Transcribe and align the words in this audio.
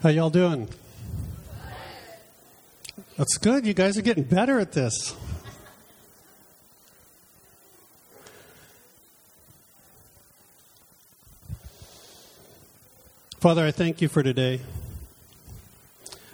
How 0.00 0.10
y'all 0.10 0.30
doing? 0.30 0.68
That's 3.16 3.36
good. 3.36 3.66
You 3.66 3.74
guys 3.74 3.98
are 3.98 4.02
getting 4.02 4.22
better 4.22 4.60
at 4.60 4.70
this. 4.70 5.16
Father, 13.40 13.66
I 13.66 13.72
thank 13.72 14.00
you 14.00 14.06
for 14.06 14.22
today. 14.22 14.60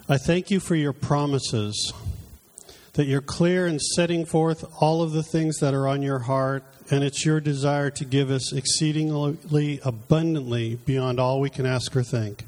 I 0.07 0.19
thank 0.19 0.51
you 0.51 0.59
for 0.59 0.75
your 0.75 0.93
promises, 0.93 1.91
that 2.93 3.05
you're 3.05 3.19
clear 3.19 3.65
in 3.65 3.79
setting 3.79 4.27
forth 4.27 4.63
all 4.79 5.01
of 5.01 5.11
the 5.11 5.23
things 5.23 5.57
that 5.57 5.73
are 5.73 5.87
on 5.87 6.03
your 6.03 6.19
heart, 6.19 6.63
and 6.91 7.03
it's 7.03 7.25
your 7.25 7.39
desire 7.39 7.89
to 7.89 8.05
give 8.05 8.29
us 8.29 8.53
exceedingly 8.53 9.79
abundantly 9.83 10.75
beyond 10.75 11.19
all 11.19 11.39
we 11.39 11.49
can 11.49 11.65
ask 11.65 11.95
or 11.95 12.03
think. 12.03 12.44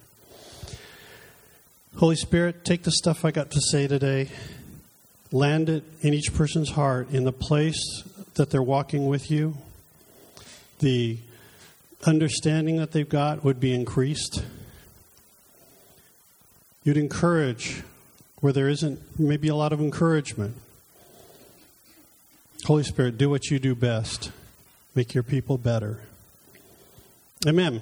Holy 1.98 2.16
Spirit, 2.16 2.64
take 2.64 2.84
the 2.84 2.92
stuff 2.92 3.26
I 3.26 3.32
got 3.32 3.50
to 3.50 3.60
say 3.60 3.88
today, 3.88 4.30
land 5.32 5.68
it 5.68 5.84
in 6.02 6.14
each 6.14 6.32
person's 6.32 6.70
heart 6.70 7.10
in 7.10 7.24
the 7.24 7.32
place 7.32 8.04
that 8.36 8.52
they're 8.52 8.62
walking 8.62 9.08
with 9.08 9.32
you. 9.32 9.58
The 10.78 11.18
understanding 12.06 12.78
that 12.78 12.92
they've 12.92 13.10
got 13.10 13.44
would 13.44 13.60
be 13.60 13.74
increased. 13.74 14.44
You'd 16.84 16.98
encourage 16.98 17.82
where 18.42 18.54
there 18.54 18.70
isn't 18.70 19.20
maybe 19.20 19.48
a 19.48 19.56
lot 19.56 19.74
of 19.74 19.82
encouragement. 19.82 20.56
Holy 22.66 22.84
Spirit, 22.84 23.18
do 23.18 23.28
what 23.28 23.50
you 23.50 23.58
do 23.58 23.74
best. 23.74 24.32
Make 24.94 25.16
your 25.16 25.24
people 25.24 25.58
better. 25.58 26.02
Amen. 27.48 27.82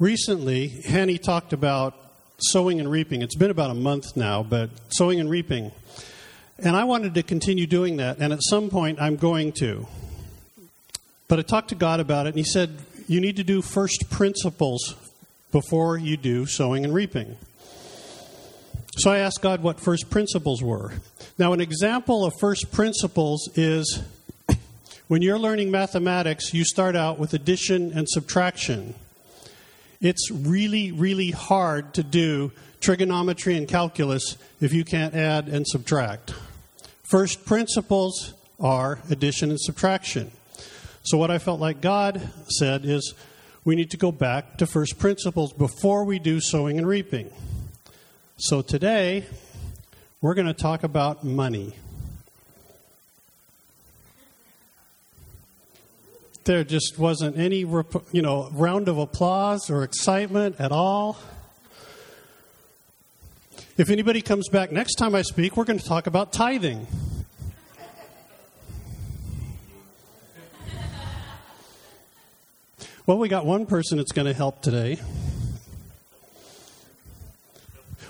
Recently, 0.00 0.68
Hanny 0.68 1.18
talked 1.18 1.52
about 1.52 1.92
sowing 2.38 2.78
and 2.78 2.88
reaping. 2.88 3.20
It's 3.20 3.34
been 3.34 3.50
about 3.50 3.72
a 3.72 3.74
month 3.74 4.16
now, 4.16 4.44
but 4.44 4.70
sowing 4.90 5.18
and 5.18 5.28
reaping. 5.28 5.72
And 6.56 6.76
I 6.76 6.84
wanted 6.84 7.14
to 7.14 7.24
continue 7.24 7.66
doing 7.66 7.96
that, 7.96 8.18
and 8.18 8.32
at 8.32 8.38
some 8.42 8.70
point 8.70 9.00
I'm 9.00 9.16
going 9.16 9.50
to. 9.54 9.88
But 11.26 11.40
I 11.40 11.42
talked 11.42 11.70
to 11.70 11.74
God 11.74 11.98
about 11.98 12.26
it, 12.26 12.30
and 12.30 12.38
He 12.38 12.44
said, 12.44 12.78
You 13.08 13.20
need 13.20 13.34
to 13.36 13.42
do 13.42 13.60
first 13.60 14.08
principles 14.08 14.94
before 15.50 15.98
you 15.98 16.16
do 16.16 16.46
sowing 16.46 16.84
and 16.84 16.94
reaping. 16.94 17.36
So 18.98 19.10
I 19.10 19.18
asked 19.18 19.42
God 19.42 19.64
what 19.64 19.80
first 19.80 20.10
principles 20.10 20.62
were. 20.62 20.92
Now, 21.38 21.52
an 21.54 21.60
example 21.60 22.24
of 22.24 22.34
first 22.38 22.70
principles 22.70 23.50
is 23.56 24.00
when 25.08 25.22
you're 25.22 25.40
learning 25.40 25.72
mathematics, 25.72 26.54
you 26.54 26.64
start 26.64 26.94
out 26.94 27.18
with 27.18 27.34
addition 27.34 27.90
and 27.98 28.08
subtraction. 28.08 28.94
It's 30.00 30.30
really, 30.30 30.92
really 30.92 31.32
hard 31.32 31.94
to 31.94 32.04
do 32.04 32.52
trigonometry 32.80 33.56
and 33.56 33.66
calculus 33.66 34.36
if 34.60 34.72
you 34.72 34.84
can't 34.84 35.14
add 35.14 35.48
and 35.48 35.66
subtract. 35.66 36.34
First 37.02 37.44
principles 37.44 38.34
are 38.60 39.00
addition 39.10 39.50
and 39.50 39.60
subtraction. 39.60 40.30
So, 41.02 41.18
what 41.18 41.30
I 41.30 41.38
felt 41.38 41.58
like 41.58 41.80
God 41.80 42.30
said 42.48 42.84
is 42.84 43.14
we 43.64 43.74
need 43.74 43.90
to 43.90 43.96
go 43.96 44.12
back 44.12 44.58
to 44.58 44.66
first 44.66 44.98
principles 44.98 45.52
before 45.52 46.04
we 46.04 46.18
do 46.18 46.40
sowing 46.40 46.78
and 46.78 46.86
reaping. 46.86 47.30
So, 48.36 48.62
today 48.62 49.24
we're 50.20 50.34
going 50.34 50.46
to 50.46 50.54
talk 50.54 50.84
about 50.84 51.24
money. 51.24 51.74
There 56.48 56.64
just 56.64 56.98
wasn't 56.98 57.36
any 57.36 57.58
you 57.58 58.22
know 58.22 58.48
round 58.52 58.88
of 58.88 58.96
applause 58.96 59.68
or 59.68 59.84
excitement 59.84 60.56
at 60.58 60.72
all. 60.72 61.18
If 63.76 63.90
anybody 63.90 64.22
comes 64.22 64.48
back 64.48 64.72
next 64.72 64.94
time 64.94 65.14
i 65.14 65.20
speak 65.20 65.58
we're 65.58 65.64
going 65.64 65.78
to 65.78 65.84
talk 65.84 66.06
about 66.06 66.32
tithing. 66.32 66.86
Well 73.04 73.18
we 73.18 73.28
got 73.28 73.44
one 73.44 73.66
person 73.66 73.98
that's 73.98 74.12
going 74.12 74.26
to 74.26 74.32
help 74.32 74.62
today. 74.62 74.96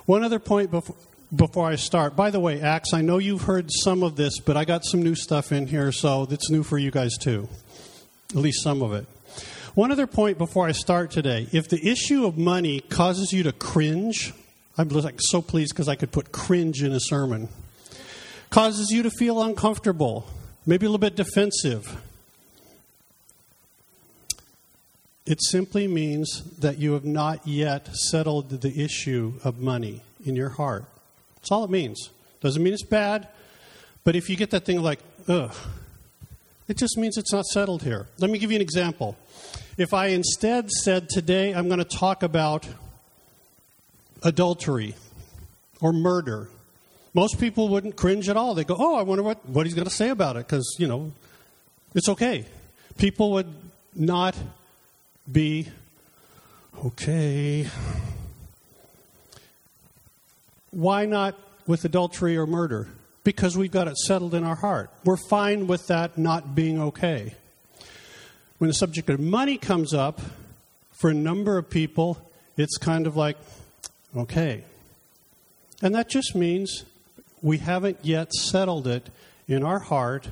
One 0.07 0.23
other 0.23 0.39
point 0.39 0.71
before 0.71 0.95
before 1.35 1.67
I 1.67 1.75
start, 1.75 2.17
by 2.17 2.31
the 2.31 2.41
way, 2.41 2.63
Axe, 2.63 2.95
I 2.95 3.03
know 3.03 3.19
you've 3.19 3.43
heard 3.43 3.69
some 3.71 4.03
of 4.03 4.17
this, 4.17 4.39
but 4.39 4.57
I 4.57 4.65
got 4.65 4.83
some 4.83 5.03
new 5.03 5.15
stuff 5.15 5.53
in 5.53 5.67
here, 5.67 5.93
so 5.93 6.27
it's 6.31 6.49
new 6.49 6.63
for 6.63 6.79
you 6.79 6.91
guys 6.91 7.19
too 7.19 7.51
at 8.31 8.37
least 8.37 8.63
some 8.63 8.83
of 8.83 8.93
it. 8.93 9.07
One 9.75 9.93
other 9.93 10.07
point 10.07 10.39
before 10.39 10.67
I 10.67 10.73
start 10.73 11.11
today. 11.11 11.47
If 11.53 11.69
the 11.69 11.89
issue 11.89 12.27
of 12.27 12.37
money 12.37 12.81
causes 12.81 13.33
you 13.33 13.43
to 13.45 13.53
cringe, 13.53 14.33
I'm 14.77 14.89
like 14.89 15.17
so 15.19 15.41
pleased 15.41 15.73
because 15.73 15.89
I 15.89 15.95
could 15.95 16.13
put 16.13 16.33
cringe 16.33 16.83
in 16.83 16.93
a 16.93 17.01
sermon. 17.01 17.49
Causes 18.51 18.91
you 18.91 19.03
to 19.03 19.11
feel 19.11 19.43
uncomfortable, 19.43 20.27
maybe 20.67 20.87
a 20.87 20.89
little 20.89 20.99
bit 20.99 21.17
defensive. 21.17 22.01
It 25.27 25.43
simply 25.43 25.87
means 25.87 26.43
that 26.59 26.79
you 26.79 26.95
have 26.95 27.05
not 27.05 27.47
yet 27.47 27.95
settled 27.95 28.49
the 28.49 28.83
issue 28.83 29.35
of 29.45 29.59
money 29.59 30.03
in 30.25 30.37
your 30.37 30.49
heart. 30.49 30.85
That's 31.37 31.53
all 31.53 31.65
it 31.65 31.71
means. 31.71 32.11
Doesn't 32.41 32.63
mean 32.63 32.73
it's 32.73 32.83
bad, 32.83 33.29
but 34.05 34.17
if 34.17 34.31
you 34.31 34.37
get 34.37 34.51
that 34.51 34.65
thing 34.65 34.81
like, 34.81 35.01
ugh, 35.29 35.55
it 36.69 36.77
just 36.77 36.99
means 36.99 37.17
it's 37.17 37.33
not 37.33 37.47
settled 37.47 37.83
here. 37.83 38.07
Let 38.19 38.31
me 38.31 38.39
give 38.39 38.51
you 38.51 38.57
an 38.57 38.63
example. 38.63 39.17
If 39.79 39.95
I 39.95 40.09
instead 40.09 40.71
said 40.71 41.09
today 41.09 41.55
I'm 41.55 41.67
going 41.69 41.79
to 41.79 41.85
talk 41.85 42.23
about 42.23 42.69
adultery 44.23 44.95
or 45.81 45.93
murder, 45.93 46.49
most 47.15 47.41
people 47.41 47.69
wouldn't 47.69 47.97
cringe 47.97 48.29
at 48.29 48.37
all. 48.37 48.55
They 48.55 48.65
go, 48.65 48.77
"Oh, 48.79 48.97
I 48.97 49.03
wonder 49.03 49.23
what, 49.23 49.49
what 49.49 49.67
he's 49.67 49.75
going 49.75 49.89
to 49.89 49.95
say 49.95 50.11
about 50.11 50.37
it," 50.37 50.47
because 50.47 50.77
you 50.79 50.87
know, 50.87 51.13
it's 51.95 52.09
okay. 52.11 52.45
People 52.99 53.33
would 53.33 53.53
not 53.95 54.37
be 55.31 55.69
okay. 56.85 57.67
Why 60.71 61.07
not 61.07 61.35
with 61.67 61.85
adultery 61.85 62.37
or 62.37 62.47
murder? 62.47 62.89
Because 63.29 63.59
we've 63.59 63.71
got 63.71 63.87
it 63.87 63.99
settled 63.99 64.33
in 64.33 64.43
our 64.43 64.55
heart. 64.55 64.89
We're 65.05 65.19
fine 65.29 65.67
with 65.67 65.89
that 65.89 66.17
not 66.17 66.55
being 66.55 66.81
okay. 66.81 67.35
When 68.57 68.69
the 68.69 68.75
subject 68.75 69.11
of 69.11 69.21
money 69.21 69.59
comes 69.59 69.93
up, 69.93 70.19
for 70.93 71.11
a 71.11 71.15
number 71.15 71.59
of 71.59 71.69
people, 71.69 72.17
it's 72.57 72.79
kind 72.79 73.07
of 73.07 73.17
like, 73.17 73.37
okay. 74.17 74.65
And 75.83 75.95
that 75.95 76.09
just 76.09 76.35
means 76.35 76.87
we 77.43 77.59
haven't 77.59 77.99
yet 78.03 78.33
settled 78.33 78.87
it 78.87 79.11
in 79.47 79.63
our 79.63 79.81
heart, 79.81 80.31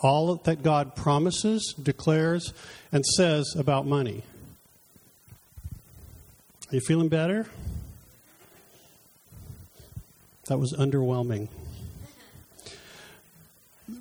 all 0.00 0.36
that 0.36 0.62
God 0.62 0.94
promises, 0.94 1.74
declares, 1.74 2.54
and 2.92 3.04
says 3.04 3.52
about 3.58 3.84
money. 3.84 4.22
Are 6.70 6.76
you 6.76 6.80
feeling 6.86 7.08
better? 7.08 7.46
That 10.46 10.58
was 10.58 10.72
underwhelming. 10.72 11.48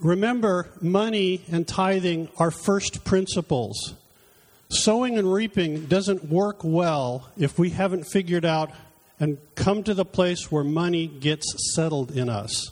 Remember, 0.01 0.69
money 0.81 1.45
and 1.51 1.67
tithing 1.67 2.29
are 2.37 2.51
first 2.51 3.03
principles. 3.03 3.93
Sowing 4.69 5.17
and 5.17 5.31
reaping 5.31 5.85
doesn't 5.85 6.25
work 6.25 6.63
well 6.63 7.29
if 7.37 7.59
we 7.59 7.69
haven't 7.69 8.05
figured 8.05 8.45
out 8.45 8.71
and 9.19 9.37
come 9.53 9.83
to 9.83 9.93
the 9.93 10.05
place 10.05 10.51
where 10.51 10.63
money 10.63 11.07
gets 11.07 11.45
settled 11.75 12.11
in 12.11 12.29
us. 12.29 12.71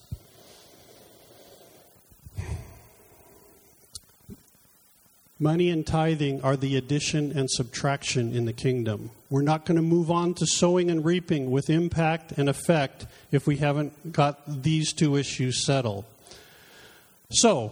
Money 5.40 5.70
and 5.70 5.86
tithing 5.86 6.42
are 6.42 6.56
the 6.56 6.78
addition 6.78 7.38
and 7.38 7.50
subtraction 7.50 8.34
in 8.34 8.46
the 8.46 8.54
kingdom. 8.54 9.12
We're 9.30 9.42
not 9.42 9.66
going 9.66 9.76
to 9.76 9.82
move 9.82 10.10
on 10.10 10.34
to 10.36 10.46
sowing 10.48 10.90
and 10.90 11.04
reaping 11.04 11.52
with 11.52 11.70
impact 11.70 12.32
and 12.34 12.48
effect 12.48 13.06
if 13.32 13.46
we 13.46 13.58
haven't 13.58 14.14
got 14.14 14.64
these 14.64 14.94
two 14.94 15.16
issues 15.16 15.66
settled. 15.66 16.06
So, 17.30 17.72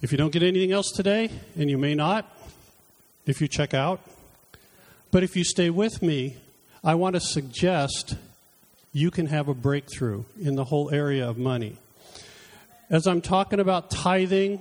if 0.00 0.12
you 0.12 0.18
don't 0.18 0.32
get 0.32 0.42
anything 0.42 0.72
else 0.72 0.90
today, 0.90 1.30
and 1.56 1.70
you 1.70 1.78
may 1.78 1.94
not 1.94 2.34
if 3.26 3.42
you 3.42 3.46
check 3.46 3.74
out, 3.74 4.00
but 5.10 5.22
if 5.22 5.36
you 5.36 5.44
stay 5.44 5.68
with 5.68 6.02
me, 6.02 6.36
I 6.82 6.94
want 6.94 7.14
to 7.14 7.20
suggest 7.20 8.16
you 8.92 9.10
can 9.10 9.26
have 9.26 9.48
a 9.48 9.54
breakthrough 9.54 10.24
in 10.40 10.56
the 10.56 10.64
whole 10.64 10.90
area 10.90 11.28
of 11.28 11.36
money. 11.36 11.76
As 12.88 13.06
I'm 13.06 13.20
talking 13.20 13.60
about 13.60 13.90
tithing 13.90 14.60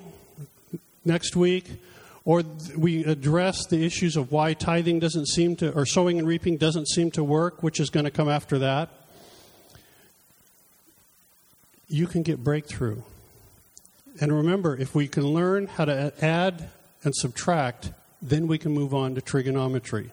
next 1.06 1.38
week, 1.38 1.66
or 2.26 2.44
we 2.76 3.06
address 3.06 3.66
the 3.68 3.86
issues 3.86 4.18
of 4.18 4.34
why 4.34 4.54
tithing 4.54 5.00
doesn't 5.00 5.28
seem 5.28 5.56
to, 5.56 5.72
or 5.72 5.86
sowing 5.86 6.20
and 6.20 6.28
reaping 6.28 6.58
doesn't 6.58 6.90
seem 6.90 7.10
to 7.12 7.24
work, 7.24 7.64
which 7.64 7.80
is 7.80 7.90
going 7.90 8.04
to 8.04 8.12
come 8.12 8.28
after 8.28 8.60
that, 8.60 8.90
you 11.88 12.06
can 12.06 12.22
get 12.22 12.44
breakthrough. 12.44 13.02
And 14.20 14.34
remember, 14.34 14.76
if 14.76 14.96
we 14.96 15.08
can 15.08 15.26
learn 15.28 15.68
how 15.68 15.86
to 15.86 16.14
add 16.24 16.70
and 17.04 17.16
subtract, 17.16 17.92
then 18.22 18.48
we 18.48 18.58
can 18.58 18.72
move 18.72 18.94
on 18.94 19.16
to 19.16 19.22
trigonometry. 19.22 20.12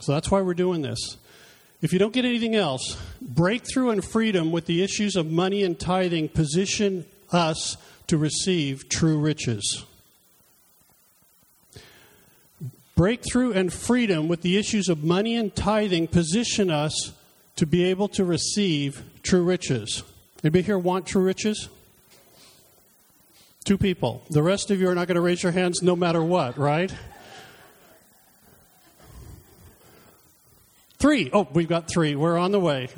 So 0.00 0.12
that's 0.12 0.30
why 0.30 0.42
we're 0.42 0.54
doing 0.54 0.82
this. 0.82 1.16
If 1.80 1.92
you 1.92 1.98
don't 1.98 2.12
get 2.12 2.24
anything 2.24 2.54
else, 2.54 2.96
breakthrough 3.20 3.90
and 3.90 4.04
freedom 4.04 4.52
with 4.52 4.66
the 4.66 4.82
issues 4.82 5.16
of 5.16 5.30
money 5.30 5.62
and 5.62 5.78
tithing 5.78 6.30
position 6.30 7.06
us 7.30 7.76
to 8.06 8.18
receive 8.18 8.88
true 8.88 9.18
riches. 9.18 9.84
Breakthrough 12.96 13.52
and 13.52 13.72
freedom 13.72 14.28
with 14.28 14.42
the 14.42 14.56
issues 14.56 14.88
of 14.88 15.02
money 15.02 15.34
and 15.34 15.54
tithing 15.54 16.08
position 16.08 16.70
us 16.70 17.12
to 17.56 17.66
be 17.66 17.84
able 17.84 18.08
to 18.08 18.24
receive 18.24 19.02
true 19.22 19.42
riches. 19.42 20.02
Anybody 20.44 20.62
here 20.62 20.78
want 20.78 21.06
true 21.06 21.22
riches? 21.22 21.70
Two 23.64 23.78
people. 23.78 24.22
The 24.28 24.42
rest 24.42 24.70
of 24.70 24.78
you 24.78 24.90
are 24.90 24.94
not 24.94 25.08
going 25.08 25.14
to 25.14 25.22
raise 25.22 25.42
your 25.42 25.52
hands 25.52 25.80
no 25.80 25.96
matter 25.96 26.22
what, 26.22 26.58
right? 26.58 26.94
Three. 30.98 31.30
Oh, 31.32 31.48
we've 31.54 31.66
got 31.66 31.88
three. 31.88 32.14
We're 32.14 32.36
on 32.36 32.52
the 32.52 32.60
way. 32.60 32.88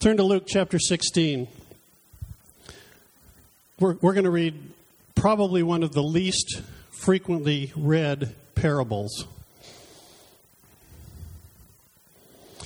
Turn 0.00 0.16
to 0.16 0.22
Luke 0.22 0.44
chapter 0.46 0.78
16. 0.78 1.48
We're, 3.78 3.98
we're 4.00 4.14
going 4.14 4.24
to 4.24 4.30
read 4.30 4.58
probably 5.14 5.62
one 5.62 5.82
of 5.82 5.92
the 5.92 6.02
least 6.02 6.62
frequently 6.90 7.72
read 7.76 8.34
parables. 8.54 9.26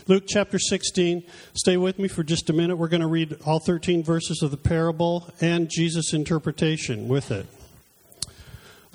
Luke 0.08 0.24
chapter 0.26 0.58
16. 0.58 1.22
Stay 1.52 1.76
with 1.76 1.98
me 1.98 2.08
for 2.08 2.22
just 2.22 2.48
a 2.48 2.54
minute. 2.54 2.76
We're 2.76 2.88
going 2.88 3.02
to 3.02 3.06
read 3.06 3.36
all 3.44 3.60
13 3.60 4.02
verses 4.02 4.40
of 4.42 4.50
the 4.50 4.56
parable 4.56 5.28
and 5.38 5.68
Jesus' 5.68 6.14
interpretation 6.14 7.08
with 7.08 7.30
it. 7.30 7.44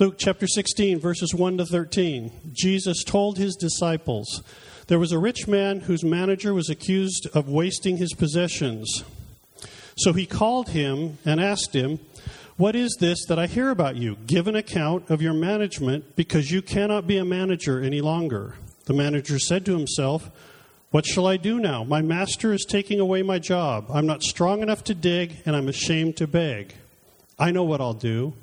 Luke 0.00 0.16
chapter 0.18 0.48
16, 0.48 0.98
verses 0.98 1.32
1 1.32 1.58
to 1.58 1.66
13. 1.66 2.32
Jesus 2.52 3.04
told 3.04 3.38
his 3.38 3.54
disciples, 3.54 4.42
There 4.88 4.98
was 4.98 5.12
a 5.12 5.18
rich 5.20 5.46
man 5.46 5.82
whose 5.82 6.02
manager 6.02 6.52
was 6.52 6.68
accused 6.68 7.28
of 7.32 7.48
wasting 7.48 7.98
his 7.98 8.12
possessions. 8.12 9.04
So 9.96 10.14
he 10.14 10.26
called 10.26 10.70
him 10.70 11.18
and 11.24 11.40
asked 11.40 11.76
him, 11.76 12.00
What 12.56 12.74
is 12.74 12.96
this 12.98 13.24
that 13.26 13.38
I 13.38 13.46
hear 13.46 13.70
about 13.70 13.94
you? 13.94 14.16
Give 14.26 14.48
an 14.48 14.56
account 14.56 15.08
of 15.10 15.22
your 15.22 15.32
management, 15.32 16.16
because 16.16 16.50
you 16.50 16.60
cannot 16.60 17.06
be 17.06 17.18
a 17.18 17.24
manager 17.24 17.80
any 17.80 18.00
longer. 18.00 18.56
The 18.86 18.94
manager 18.94 19.38
said 19.38 19.64
to 19.66 19.78
himself, 19.78 20.28
What 20.94 21.06
shall 21.06 21.26
I 21.26 21.38
do 21.38 21.58
now? 21.58 21.82
My 21.82 22.02
master 22.02 22.52
is 22.52 22.64
taking 22.64 23.00
away 23.00 23.22
my 23.22 23.40
job. 23.40 23.86
I'm 23.92 24.06
not 24.06 24.22
strong 24.22 24.62
enough 24.62 24.84
to 24.84 24.94
dig, 24.94 25.38
and 25.44 25.56
I'm 25.56 25.66
ashamed 25.66 26.16
to 26.18 26.28
beg. 26.28 26.72
I 27.36 27.50
know 27.50 27.64
what 27.64 27.80
I'll 27.80 27.94
do. 27.94 28.34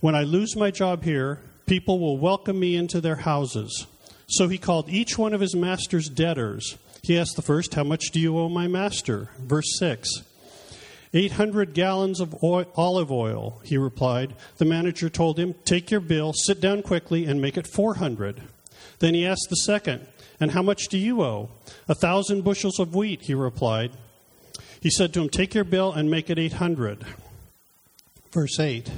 When 0.00 0.14
I 0.14 0.24
lose 0.24 0.54
my 0.54 0.70
job 0.70 1.02
here, 1.02 1.40
people 1.64 1.98
will 1.98 2.18
welcome 2.18 2.60
me 2.60 2.76
into 2.76 3.00
their 3.00 3.16
houses. 3.16 3.86
So 4.26 4.48
he 4.48 4.58
called 4.58 4.90
each 4.90 5.16
one 5.16 5.32
of 5.32 5.40
his 5.40 5.56
master's 5.56 6.10
debtors. 6.10 6.76
He 7.02 7.18
asked 7.18 7.36
the 7.36 7.40
first, 7.40 7.72
How 7.72 7.84
much 7.84 8.10
do 8.12 8.20
you 8.20 8.38
owe 8.38 8.50
my 8.50 8.68
master? 8.68 9.30
Verse 9.38 9.78
6. 9.78 10.10
800 11.14 11.72
gallons 11.72 12.20
of 12.20 12.44
oil, 12.44 12.66
olive 12.76 13.10
oil, 13.10 13.62
he 13.64 13.78
replied. 13.78 14.34
The 14.58 14.66
manager 14.66 15.08
told 15.08 15.38
him, 15.38 15.54
Take 15.64 15.90
your 15.90 16.00
bill, 16.00 16.34
sit 16.34 16.60
down 16.60 16.82
quickly, 16.82 17.24
and 17.24 17.40
make 17.40 17.56
it 17.56 17.66
400. 17.66 18.42
Then 18.98 19.14
he 19.14 19.26
asked 19.26 19.48
the 19.48 19.56
second, 19.56 20.06
And 20.40 20.52
how 20.52 20.62
much 20.62 20.88
do 20.88 20.98
you 20.98 21.22
owe? 21.22 21.50
A 21.88 21.94
thousand 21.94 22.42
bushels 22.42 22.78
of 22.78 22.94
wheat, 22.94 23.22
he 23.22 23.34
replied. 23.34 23.92
He 24.80 24.90
said 24.90 25.12
to 25.14 25.20
him, 25.20 25.28
Take 25.28 25.54
your 25.54 25.64
bill 25.64 25.92
and 25.92 26.10
make 26.10 26.30
it 26.30 26.38
800. 26.38 27.04
Verse 28.32 28.58
8. 28.58 28.90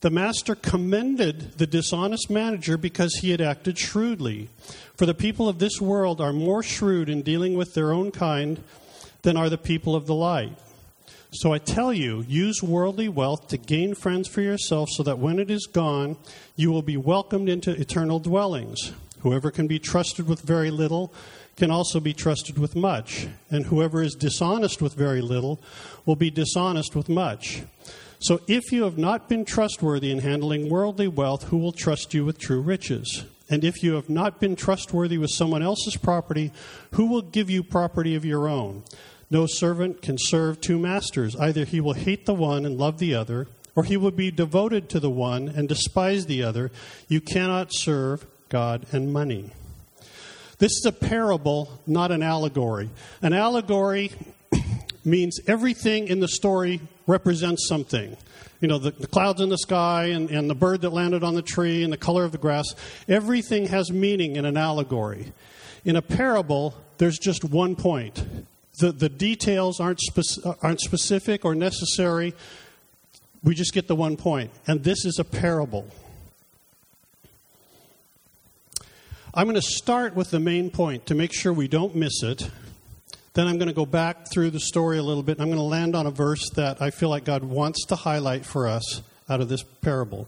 The 0.00 0.10
master 0.10 0.54
commended 0.54 1.58
the 1.58 1.66
dishonest 1.66 2.30
manager 2.30 2.78
because 2.78 3.16
he 3.16 3.30
had 3.30 3.40
acted 3.42 3.78
shrewdly. 3.78 4.48
For 4.96 5.04
the 5.04 5.14
people 5.14 5.48
of 5.48 5.58
this 5.58 5.80
world 5.80 6.20
are 6.20 6.32
more 6.32 6.62
shrewd 6.62 7.10
in 7.10 7.22
dealing 7.22 7.54
with 7.54 7.74
their 7.74 7.92
own 7.92 8.10
kind 8.10 8.62
than 9.22 9.36
are 9.36 9.50
the 9.50 9.58
people 9.58 9.94
of 9.94 10.06
the 10.06 10.14
light. 10.14 10.56
So 11.32 11.52
I 11.52 11.58
tell 11.58 11.92
you, 11.92 12.24
use 12.26 12.60
worldly 12.60 13.08
wealth 13.08 13.48
to 13.48 13.56
gain 13.56 13.94
friends 13.94 14.26
for 14.26 14.40
yourself 14.40 14.88
so 14.90 15.04
that 15.04 15.20
when 15.20 15.38
it 15.38 15.48
is 15.48 15.66
gone, 15.66 16.16
you 16.56 16.72
will 16.72 16.82
be 16.82 16.96
welcomed 16.96 17.48
into 17.48 17.70
eternal 17.70 18.18
dwellings. 18.18 18.92
Whoever 19.20 19.52
can 19.52 19.68
be 19.68 19.78
trusted 19.78 20.26
with 20.26 20.40
very 20.40 20.72
little 20.72 21.14
can 21.56 21.70
also 21.70 22.00
be 22.00 22.12
trusted 22.12 22.58
with 22.58 22.74
much, 22.74 23.28
and 23.48 23.66
whoever 23.66 24.02
is 24.02 24.14
dishonest 24.14 24.82
with 24.82 24.94
very 24.94 25.20
little 25.20 25.60
will 26.04 26.16
be 26.16 26.30
dishonest 26.30 26.96
with 26.96 27.08
much. 27.08 27.62
So 28.18 28.40
if 28.48 28.72
you 28.72 28.82
have 28.82 28.98
not 28.98 29.28
been 29.28 29.44
trustworthy 29.44 30.10
in 30.10 30.18
handling 30.18 30.68
worldly 30.68 31.08
wealth, 31.08 31.44
who 31.44 31.58
will 31.58 31.72
trust 31.72 32.12
you 32.12 32.24
with 32.24 32.38
true 32.38 32.60
riches? 32.60 33.24
And 33.48 33.64
if 33.64 33.82
you 33.82 33.94
have 33.94 34.08
not 34.08 34.40
been 34.40 34.56
trustworthy 34.56 35.18
with 35.18 35.30
someone 35.30 35.62
else's 35.62 35.96
property, 35.96 36.50
who 36.92 37.06
will 37.06 37.22
give 37.22 37.50
you 37.50 37.62
property 37.62 38.14
of 38.14 38.24
your 38.24 38.48
own? 38.48 38.82
No 39.30 39.46
servant 39.46 40.02
can 40.02 40.16
serve 40.18 40.60
two 40.60 40.78
masters. 40.78 41.36
Either 41.36 41.64
he 41.64 41.80
will 41.80 41.92
hate 41.92 42.26
the 42.26 42.34
one 42.34 42.66
and 42.66 42.76
love 42.76 42.98
the 42.98 43.14
other, 43.14 43.46
or 43.76 43.84
he 43.84 43.96
will 43.96 44.10
be 44.10 44.32
devoted 44.32 44.88
to 44.88 45.00
the 45.00 45.10
one 45.10 45.48
and 45.48 45.68
despise 45.68 46.26
the 46.26 46.42
other. 46.42 46.72
You 47.08 47.20
cannot 47.20 47.68
serve 47.70 48.26
God 48.48 48.86
and 48.90 49.12
money. 49.12 49.52
This 50.58 50.72
is 50.72 50.84
a 50.84 50.92
parable, 50.92 51.80
not 51.86 52.10
an 52.10 52.22
allegory. 52.22 52.90
An 53.22 53.32
allegory 53.32 54.10
means 55.04 55.38
everything 55.46 56.08
in 56.08 56.20
the 56.20 56.28
story 56.28 56.80
represents 57.06 57.68
something. 57.68 58.16
You 58.60 58.68
know, 58.68 58.78
the, 58.78 58.90
the, 58.90 59.06
clouds 59.06 59.40
in 59.40 59.48
the 59.48 59.56
sky 59.56 60.06
and, 60.06 60.28
and 60.28 60.50
the 60.50 60.54
bird 60.54 60.82
that 60.82 60.90
landed 60.90 61.24
on 61.24 61.34
the 61.34 61.40
tree 61.40 61.82
and 61.82 61.90
the 61.90 61.96
color 61.96 62.24
of 62.24 62.32
the 62.32 62.38
grass. 62.38 62.74
Everything 63.08 63.68
has 63.68 63.90
meaning 63.90 64.36
in 64.36 64.44
an 64.44 64.58
allegory. 64.58 65.32
In 65.84 65.96
a 65.96 66.02
parable, 66.02 66.74
there's 66.98 67.18
just 67.18 67.42
one 67.42 67.74
point. 67.74 68.22
The, 68.80 68.92
the 68.92 69.10
details 69.10 69.78
aren't, 69.78 70.00
aren't 70.62 70.80
specific 70.80 71.44
or 71.44 71.54
necessary. 71.54 72.34
We 73.42 73.54
just 73.54 73.74
get 73.74 73.88
the 73.88 73.94
one 73.94 74.16
point. 74.16 74.50
And 74.66 74.82
this 74.82 75.04
is 75.04 75.18
a 75.18 75.24
parable. 75.24 75.86
I'm 79.34 79.46
going 79.46 79.54
to 79.54 79.62
start 79.62 80.14
with 80.14 80.30
the 80.30 80.40
main 80.40 80.70
point 80.70 81.04
to 81.06 81.14
make 81.14 81.34
sure 81.34 81.52
we 81.52 81.68
don't 81.68 81.94
miss 81.94 82.22
it. 82.22 82.50
Then 83.34 83.46
I'm 83.46 83.58
going 83.58 83.68
to 83.68 83.74
go 83.74 83.84
back 83.84 84.30
through 84.32 84.50
the 84.50 84.60
story 84.60 84.96
a 84.96 85.02
little 85.02 85.22
bit, 85.22 85.36
and 85.36 85.42
I'm 85.42 85.48
going 85.48 85.58
to 85.58 85.62
land 85.62 85.94
on 85.94 86.06
a 86.06 86.10
verse 86.10 86.48
that 86.56 86.80
I 86.80 86.88
feel 86.90 87.10
like 87.10 87.24
God 87.24 87.44
wants 87.44 87.84
to 87.86 87.96
highlight 87.96 88.46
for 88.46 88.66
us 88.66 89.02
out 89.28 89.42
of 89.42 89.50
this 89.50 89.62
parable. 89.62 90.26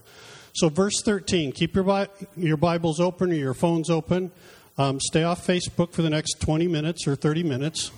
So, 0.52 0.68
verse 0.68 1.00
13, 1.02 1.52
keep 1.52 1.74
your, 1.74 1.84
Bi- 1.84 2.08
your 2.36 2.58
Bibles 2.58 3.00
open 3.00 3.32
or 3.32 3.34
your 3.34 3.54
phones 3.54 3.88
open. 3.88 4.30
Um, 4.76 5.00
stay 5.00 5.22
off 5.22 5.46
Facebook 5.46 5.92
for 5.92 6.02
the 6.02 6.10
next 6.10 6.34
20 6.40 6.68
minutes 6.68 7.08
or 7.08 7.16
30 7.16 7.42
minutes. 7.42 7.90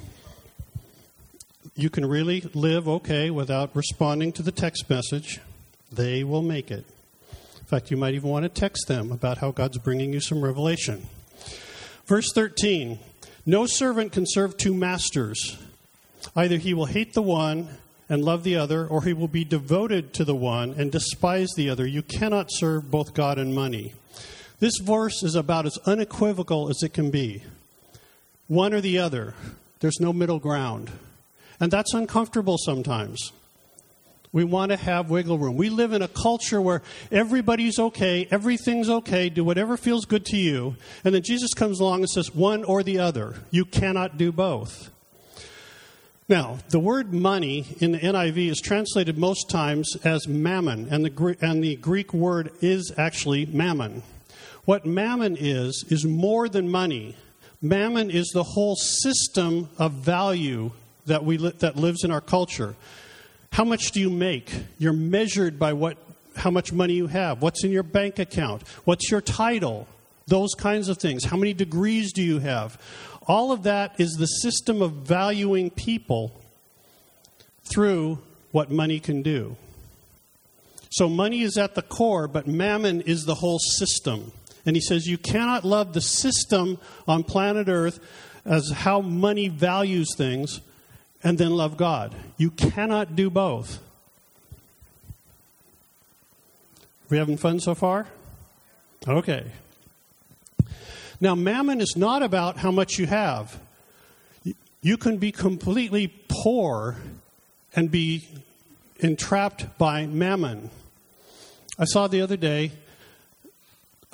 You 1.76 1.90
can 1.90 2.06
really 2.06 2.42
live 2.54 2.88
okay 2.88 3.30
without 3.30 3.74
responding 3.74 4.32
to 4.32 4.42
the 4.42 4.52
text 4.52 4.88
message. 4.88 5.40
They 5.92 6.24
will 6.24 6.42
make 6.42 6.70
it. 6.70 6.84
In 7.58 7.64
fact, 7.66 7.90
you 7.90 7.96
might 7.96 8.14
even 8.14 8.30
want 8.30 8.44
to 8.44 8.48
text 8.48 8.86
them 8.88 9.10
about 9.10 9.38
how 9.38 9.50
God's 9.50 9.78
bringing 9.78 10.12
you 10.12 10.20
some 10.20 10.42
revelation. 10.42 11.06
Verse 12.06 12.30
13 12.32 12.98
no 13.46 13.66
servant 13.66 14.12
can 14.12 14.24
serve 14.26 14.56
two 14.56 14.72
masters. 14.72 15.58
Either 16.34 16.56
he 16.56 16.72
will 16.72 16.86
hate 16.86 17.12
the 17.12 17.20
one 17.20 17.68
and 18.08 18.24
love 18.24 18.42
the 18.42 18.56
other, 18.56 18.86
or 18.86 19.02
he 19.02 19.12
will 19.12 19.28
be 19.28 19.44
devoted 19.44 20.14
to 20.14 20.24
the 20.24 20.34
one 20.34 20.74
and 20.78 20.90
despise 20.90 21.50
the 21.54 21.68
other. 21.68 21.86
You 21.86 22.02
cannot 22.02 22.50
serve 22.50 22.90
both 22.90 23.12
God 23.12 23.38
and 23.38 23.54
money. 23.54 23.92
This 24.60 24.78
verse 24.78 25.22
is 25.22 25.34
about 25.34 25.66
as 25.66 25.76
unequivocal 25.84 26.70
as 26.70 26.82
it 26.82 26.94
can 26.94 27.10
be. 27.10 27.42
One 28.48 28.72
or 28.72 28.80
the 28.80 28.98
other. 28.98 29.34
There's 29.80 30.00
no 30.00 30.14
middle 30.14 30.38
ground. 30.38 30.90
And 31.60 31.70
that's 31.70 31.94
uncomfortable 31.94 32.58
sometimes. 32.58 33.32
We 34.32 34.42
want 34.42 34.72
to 34.72 34.76
have 34.76 35.10
wiggle 35.10 35.38
room. 35.38 35.56
We 35.56 35.70
live 35.70 35.92
in 35.92 36.02
a 36.02 36.08
culture 36.08 36.60
where 36.60 36.82
everybody's 37.12 37.78
okay, 37.78 38.26
everything's 38.32 38.90
okay, 38.90 39.28
do 39.28 39.44
whatever 39.44 39.76
feels 39.76 40.06
good 40.06 40.26
to 40.26 40.36
you. 40.36 40.74
And 41.04 41.14
then 41.14 41.22
Jesus 41.22 41.54
comes 41.54 41.78
along 41.78 42.00
and 42.00 42.10
says, 42.10 42.34
one 42.34 42.64
or 42.64 42.82
the 42.82 42.98
other. 42.98 43.36
You 43.52 43.64
cannot 43.64 44.18
do 44.18 44.32
both. 44.32 44.90
Now, 46.28 46.58
the 46.70 46.80
word 46.80 47.12
money 47.12 47.76
in 47.78 47.92
the 47.92 47.98
NIV 47.98 48.50
is 48.50 48.60
translated 48.60 49.18
most 49.18 49.50
times 49.50 49.94
as 50.02 50.26
mammon, 50.26 50.88
and 50.90 51.04
the, 51.04 51.36
and 51.40 51.62
the 51.62 51.76
Greek 51.76 52.12
word 52.12 52.50
is 52.60 52.92
actually 52.96 53.46
mammon. 53.46 54.02
What 54.64 54.84
mammon 54.84 55.36
is, 55.38 55.84
is 55.90 56.06
more 56.06 56.48
than 56.48 56.70
money. 56.70 57.14
Mammon 57.62 58.10
is 58.10 58.30
the 58.34 58.42
whole 58.42 58.74
system 58.74 59.68
of 59.78 59.92
value 59.92 60.72
that, 61.06 61.24
we 61.24 61.38
li- 61.38 61.54
that 61.58 61.76
lives 61.76 62.04
in 62.04 62.10
our 62.10 62.20
culture. 62.20 62.74
How 63.52 63.64
much 63.64 63.92
do 63.92 64.00
you 64.00 64.10
make? 64.10 64.52
You're 64.78 64.92
measured 64.92 65.58
by 65.58 65.72
what, 65.74 65.96
how 66.36 66.50
much 66.50 66.72
money 66.72 66.94
you 66.94 67.06
have. 67.06 67.42
What's 67.42 67.64
in 67.64 67.70
your 67.70 67.82
bank 67.82 68.18
account? 68.18 68.66
What's 68.84 69.10
your 69.10 69.20
title? 69.20 69.86
Those 70.26 70.54
kinds 70.54 70.88
of 70.88 70.98
things. 70.98 71.24
How 71.24 71.36
many 71.36 71.52
degrees 71.52 72.12
do 72.12 72.22
you 72.22 72.38
have? 72.40 72.80
All 73.26 73.52
of 73.52 73.62
that 73.62 73.94
is 73.98 74.12
the 74.14 74.26
system 74.26 74.82
of 74.82 74.92
valuing 74.92 75.70
people 75.70 76.40
through 77.64 78.18
what 78.52 78.70
money 78.70 79.00
can 79.00 79.22
do. 79.22 79.56
So 80.90 81.08
money 81.08 81.42
is 81.42 81.58
at 81.58 81.74
the 81.74 81.82
core, 81.82 82.28
but 82.28 82.46
mammon 82.46 83.00
is 83.00 83.24
the 83.24 83.34
whole 83.34 83.58
system. 83.58 84.32
And 84.66 84.76
he 84.76 84.82
says, 84.82 85.06
You 85.06 85.18
cannot 85.18 85.64
love 85.64 85.92
the 85.92 86.00
system 86.00 86.78
on 87.08 87.24
planet 87.24 87.68
Earth 87.68 87.98
as 88.44 88.70
how 88.70 89.00
money 89.00 89.48
values 89.48 90.14
things 90.16 90.60
and 91.24 91.38
then 91.38 91.56
love 91.56 91.76
God. 91.78 92.14
You 92.36 92.50
cannot 92.50 93.16
do 93.16 93.30
both. 93.30 93.82
We 97.08 97.16
having 97.16 97.38
fun 97.38 97.60
so 97.60 97.74
far? 97.74 98.06
Okay. 99.08 99.46
Now, 101.20 101.34
mammon 101.34 101.80
is 101.80 101.94
not 101.96 102.22
about 102.22 102.58
how 102.58 102.70
much 102.70 102.98
you 102.98 103.06
have. 103.06 103.58
You 104.82 104.98
can 104.98 105.16
be 105.16 105.32
completely 105.32 106.08
poor 106.28 106.96
and 107.74 107.90
be 107.90 108.28
entrapped 108.98 109.78
by 109.78 110.06
mammon. 110.06 110.70
I 111.78 111.84
saw 111.84 112.06
the 112.06 112.20
other 112.20 112.36
day 112.36 112.72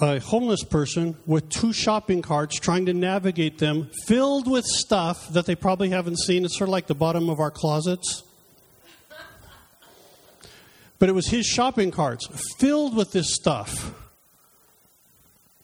a 0.03 0.19
homeless 0.21 0.65
person 0.65 1.17
with 1.27 1.49
two 1.49 1.73
shopping 1.73 2.23
carts 2.23 2.59
trying 2.59 2.87
to 2.87 2.93
navigate 2.93 3.59
them, 3.59 3.91
filled 4.07 4.51
with 4.51 4.65
stuff 4.65 5.29
that 5.33 5.47
they 5.47 5.55
probably 5.55 5.91
haven't 5.91 6.19
seen. 6.19 6.45
It's 6.45 6.57
sort 6.57 6.69
of 6.69 6.73
like 6.73 6.87
the 6.87 6.95
bottom 6.95 7.29
of 7.29 7.41
our 7.41 7.51
closets. 7.51 8.23
But 10.99 11.09
it 11.09 11.13
was 11.13 11.29
his 11.29 11.47
shopping 11.47 11.91
carts 11.91 12.29
filled 12.59 12.95
with 12.95 13.13
this 13.13 13.35
stuff. 13.35 13.95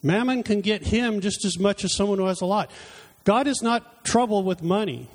Mammon 0.01 0.43
can 0.43 0.61
get 0.61 0.87
him 0.87 1.21
just 1.21 1.45
as 1.45 1.59
much 1.59 1.83
as 1.83 1.95
someone 1.95 2.17
who 2.17 2.25
has 2.25 2.41
a 2.41 2.45
lot. 2.45 2.71
God 3.23 3.47
is 3.47 3.61
not 3.61 4.03
troubled 4.03 4.45
with 4.45 4.61
money. 4.63 5.09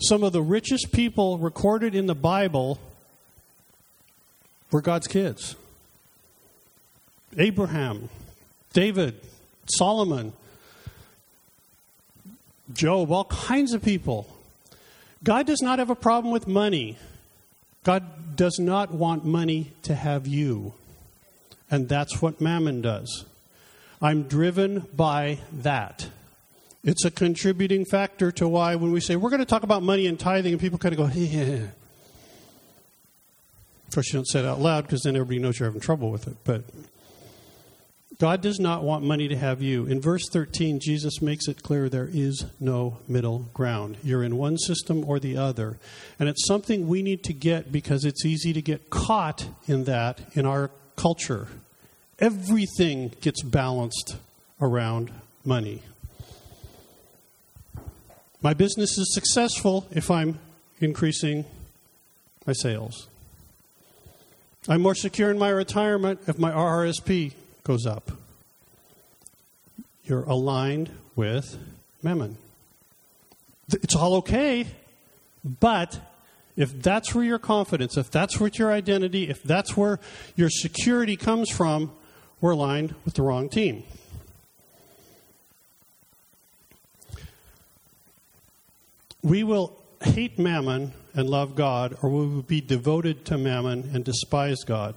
Some 0.00 0.22
of 0.22 0.32
the 0.32 0.42
richest 0.42 0.92
people 0.92 1.38
recorded 1.38 1.94
in 1.94 2.06
the 2.06 2.14
Bible 2.14 2.78
were 4.70 4.80
God's 4.80 5.06
kids. 5.06 5.56
Abraham, 7.36 8.08
David, 8.72 9.20
Solomon, 9.66 10.32
Job, 12.72 13.10
all 13.10 13.24
kinds 13.24 13.72
of 13.72 13.82
people. 13.82 14.36
God 15.22 15.46
does 15.46 15.60
not 15.60 15.78
have 15.78 15.90
a 15.90 15.94
problem 15.94 16.32
with 16.32 16.46
money. 16.46 16.96
God 17.84 18.36
does 18.36 18.58
not 18.58 18.92
want 18.92 19.24
money 19.24 19.72
to 19.82 19.94
have 19.94 20.26
you. 20.26 20.72
And 21.70 21.88
that's 21.88 22.20
what 22.22 22.40
mammon 22.40 22.80
does. 22.80 23.24
I'm 24.02 24.24
driven 24.24 24.86
by 24.94 25.38
that. 25.52 26.08
It's 26.82 27.04
a 27.04 27.10
contributing 27.10 27.84
factor 27.84 28.32
to 28.32 28.48
why, 28.48 28.74
when 28.76 28.92
we 28.92 29.00
say 29.00 29.16
we're 29.16 29.30
going 29.30 29.40
to 29.40 29.46
talk 29.46 29.62
about 29.62 29.82
money 29.82 30.06
and 30.06 30.18
tithing, 30.18 30.52
and 30.52 30.60
people 30.60 30.78
kind 30.78 30.94
of 30.94 30.98
go, 30.98 31.06
yeah. 31.14 31.66
Of 33.88 33.94
course, 33.94 34.08
you 34.08 34.18
don't 34.18 34.26
say 34.26 34.38
it 34.38 34.46
out 34.46 34.60
loud 34.60 34.84
because 34.84 35.02
then 35.02 35.16
everybody 35.16 35.40
knows 35.40 35.58
you're 35.58 35.68
having 35.68 35.80
trouble 35.80 36.10
with 36.10 36.26
it. 36.28 36.36
But 36.44 36.62
God 38.20 38.42
does 38.42 38.60
not 38.60 38.84
want 38.84 39.02
money 39.02 39.28
to 39.28 39.36
have 39.36 39.62
you. 39.62 39.86
In 39.86 39.98
verse 39.98 40.28
13, 40.30 40.78
Jesus 40.78 41.22
makes 41.22 41.48
it 41.48 41.62
clear 41.62 41.88
there 41.88 42.10
is 42.12 42.44
no 42.60 42.98
middle 43.08 43.48
ground. 43.54 43.96
You're 44.04 44.22
in 44.22 44.36
one 44.36 44.58
system 44.58 45.08
or 45.08 45.18
the 45.18 45.38
other. 45.38 45.78
And 46.18 46.28
it's 46.28 46.46
something 46.46 46.86
we 46.86 47.02
need 47.02 47.24
to 47.24 47.32
get 47.32 47.72
because 47.72 48.04
it's 48.04 48.26
easy 48.26 48.52
to 48.52 48.60
get 48.60 48.90
caught 48.90 49.48
in 49.66 49.84
that 49.84 50.20
in 50.34 50.44
our 50.44 50.70
culture. 50.96 51.48
Everything 52.18 53.12
gets 53.22 53.42
balanced 53.42 54.16
around 54.60 55.10
money. 55.42 55.82
My 58.42 58.52
business 58.52 58.98
is 58.98 59.14
successful 59.14 59.88
if 59.92 60.10
I'm 60.10 60.38
increasing 60.78 61.46
my 62.46 62.52
sales. 62.52 63.08
I'm 64.68 64.82
more 64.82 64.94
secure 64.94 65.30
in 65.30 65.38
my 65.38 65.48
retirement 65.48 66.20
if 66.26 66.38
my 66.38 66.50
RRSP 66.50 67.32
goes 67.64 67.86
up. 67.86 68.10
You're 70.04 70.24
aligned 70.24 70.90
with 71.14 71.58
Mammon. 72.02 72.38
It's 73.72 73.94
all 73.94 74.16
okay, 74.16 74.66
but 75.44 76.00
if 76.56 76.82
that's 76.82 77.14
where 77.14 77.24
your 77.24 77.38
confidence, 77.38 77.96
if 77.96 78.10
that's 78.10 78.40
where 78.40 78.50
your 78.52 78.72
identity, 78.72 79.28
if 79.28 79.42
that's 79.42 79.76
where 79.76 80.00
your 80.34 80.50
security 80.50 81.16
comes 81.16 81.50
from, 81.50 81.92
we're 82.40 82.52
aligned 82.52 82.94
with 83.04 83.14
the 83.14 83.22
wrong 83.22 83.48
team. 83.48 83.84
We 89.22 89.44
will 89.44 89.76
hate 90.02 90.38
mammon 90.38 90.92
and 91.14 91.28
love 91.28 91.54
God, 91.54 91.96
or 92.02 92.10
we 92.10 92.26
will 92.26 92.42
be 92.42 92.60
devoted 92.60 93.24
to 93.26 93.38
mammon 93.38 93.90
and 93.92 94.04
despise 94.04 94.64
God. 94.64 94.94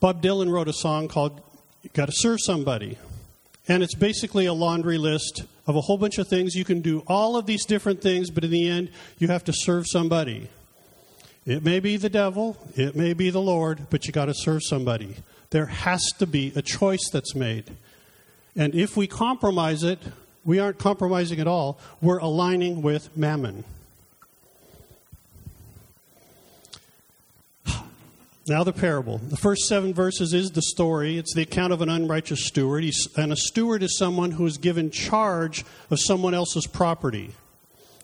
Bob 0.00 0.22
Dylan 0.22 0.50
wrote 0.50 0.66
a 0.66 0.72
song 0.72 1.08
called 1.08 1.42
You 1.82 1.90
Gotta 1.92 2.12
Serve 2.14 2.38
Somebody. 2.40 2.96
And 3.68 3.82
it's 3.82 3.94
basically 3.94 4.46
a 4.46 4.54
laundry 4.54 4.96
list 4.96 5.44
of 5.66 5.76
a 5.76 5.82
whole 5.82 5.98
bunch 5.98 6.16
of 6.16 6.26
things. 6.26 6.54
You 6.54 6.64
can 6.64 6.80
do 6.80 7.04
all 7.06 7.36
of 7.36 7.44
these 7.44 7.66
different 7.66 8.00
things, 8.00 8.30
but 8.30 8.42
in 8.42 8.50
the 8.50 8.66
end, 8.66 8.90
you 9.18 9.28
have 9.28 9.44
to 9.44 9.52
serve 9.52 9.84
somebody. 9.86 10.48
It 11.44 11.62
may 11.62 11.80
be 11.80 11.98
the 11.98 12.08
devil, 12.08 12.56
it 12.76 12.96
may 12.96 13.12
be 13.12 13.28
the 13.28 13.42
Lord, 13.42 13.90
but 13.90 14.06
you 14.06 14.12
got 14.12 14.24
to 14.26 14.34
serve 14.34 14.62
somebody. 14.64 15.16
There 15.50 15.66
has 15.66 16.02
to 16.18 16.26
be 16.26 16.50
a 16.56 16.62
choice 16.62 17.10
that's 17.12 17.34
made. 17.34 17.70
And 18.56 18.74
if 18.74 18.96
we 18.96 19.06
compromise 19.06 19.82
it, 19.82 19.98
we 20.46 20.58
aren't 20.58 20.78
compromising 20.78 21.40
at 21.40 21.46
all. 21.46 21.78
We're 22.00 22.18
aligning 22.18 22.80
with 22.80 23.14
mammon. 23.18 23.64
Now, 28.50 28.64
the 28.64 28.72
parable. 28.72 29.18
The 29.18 29.36
first 29.36 29.68
seven 29.68 29.94
verses 29.94 30.34
is 30.34 30.50
the 30.50 30.60
story. 30.60 31.18
It's 31.18 31.32
the 31.34 31.42
account 31.42 31.72
of 31.72 31.82
an 31.82 31.88
unrighteous 31.88 32.48
steward. 32.48 32.82
He's, 32.82 33.06
and 33.16 33.32
a 33.32 33.36
steward 33.36 33.80
is 33.80 33.96
someone 33.96 34.32
who 34.32 34.44
is 34.44 34.58
given 34.58 34.90
charge 34.90 35.64
of 35.88 36.00
someone 36.00 36.34
else's 36.34 36.66
property. 36.66 37.30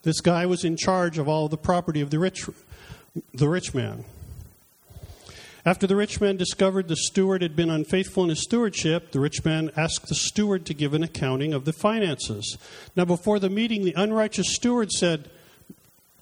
This 0.05 0.21
guy 0.21 0.47
was 0.47 0.63
in 0.63 0.77
charge 0.77 1.19
of 1.19 1.27
all 1.27 1.49
the 1.49 1.57
property 1.57 2.01
of 2.01 2.11
the 2.11 2.21
rich, 2.21 2.49
the 3.35 3.49
rich 3.49 3.75
man. 3.75 4.05
After 5.65 5.85
the 5.85 5.97
rich 5.97 6.21
man 6.21 6.37
discovered 6.37 6.87
the 6.87 6.95
steward 6.95 7.43
had 7.43 7.57
been 7.57 7.69
unfaithful 7.69 8.23
in 8.23 8.29
his 8.29 8.45
stewardship, 8.45 9.11
the 9.11 9.19
rich 9.19 9.45
man 9.45 9.73
asked 9.77 10.07
the 10.07 10.15
steward 10.15 10.65
to 10.67 10.75
give 10.75 10.95
an 10.95 11.03
accounting 11.03 11.55
of 11.55 11.65
the 11.65 11.73
finances. 11.73 12.57
Now, 12.95 13.05
before 13.05 13.41
the 13.41 13.51
meeting, 13.51 13.85
the 13.85 13.95
unrighteous 13.97 14.55
steward 14.55 14.93
said, 14.93 15.29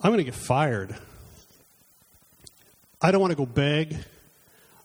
I'm 0.01 0.13
going 0.13 0.17
to 0.17 0.25
get 0.25 0.35
fired. 0.35 0.97
I 3.03 3.11
don't 3.11 3.21
want 3.21 3.33
to 3.33 3.37
go 3.37 3.45
beg. 3.45 3.99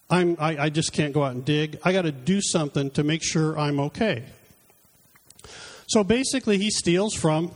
I'm, 0.09 0.37
I, 0.39 0.57
I 0.57 0.69
just 0.69 0.91
can't 0.91 1.13
go 1.13 1.23
out 1.23 1.33
and 1.33 1.45
dig. 1.45 1.79
I 1.83 1.93
got 1.93 2.03
to 2.03 2.11
do 2.11 2.41
something 2.41 2.89
to 2.91 3.03
make 3.03 3.21
sure 3.23 3.57
I'm 3.57 3.79
okay. 3.79 4.25
So 5.87 6.03
basically, 6.03 6.57
he 6.57 6.69
steals 6.69 7.13
from 7.13 7.51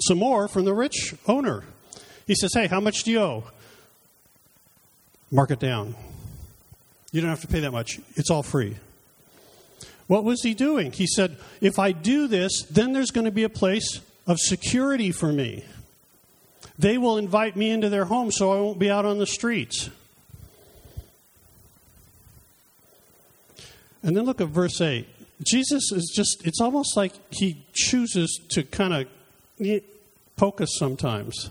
some 0.00 0.18
more 0.18 0.48
from 0.48 0.64
the 0.64 0.74
rich 0.74 1.14
owner. 1.26 1.64
He 2.26 2.34
says, 2.34 2.52
Hey, 2.54 2.66
how 2.66 2.80
much 2.80 3.02
do 3.04 3.10
you 3.10 3.20
owe? 3.20 3.44
Mark 5.30 5.50
it 5.50 5.60
down. 5.60 5.94
You 7.10 7.20
don't 7.20 7.30
have 7.30 7.40
to 7.42 7.48
pay 7.48 7.60
that 7.60 7.72
much, 7.72 8.00
it's 8.16 8.30
all 8.30 8.42
free. 8.42 8.76
What 10.06 10.24
was 10.24 10.42
he 10.42 10.54
doing? 10.54 10.92
He 10.92 11.06
said, 11.06 11.36
If 11.60 11.78
I 11.78 11.92
do 11.92 12.26
this, 12.26 12.62
then 12.70 12.92
there's 12.92 13.10
going 13.10 13.24
to 13.24 13.30
be 13.30 13.44
a 13.44 13.48
place 13.48 14.00
of 14.26 14.38
security 14.38 15.12
for 15.12 15.32
me. 15.32 15.64
They 16.78 16.98
will 16.98 17.18
invite 17.18 17.56
me 17.56 17.70
into 17.70 17.88
their 17.88 18.06
home 18.06 18.30
so 18.30 18.52
I 18.52 18.60
won't 18.60 18.78
be 18.78 18.90
out 18.90 19.04
on 19.04 19.18
the 19.18 19.26
streets. 19.26 19.90
And 24.02 24.16
then 24.16 24.24
look 24.24 24.40
at 24.40 24.48
verse 24.48 24.80
8. 24.80 25.06
Jesus 25.44 25.92
is 25.92 26.12
just, 26.14 26.46
it's 26.46 26.60
almost 26.60 26.96
like 26.96 27.12
he 27.30 27.64
chooses 27.72 28.40
to 28.50 28.62
kind 28.62 28.92
of 29.60 29.80
poke 30.36 30.60
us 30.60 30.76
sometimes. 30.78 31.50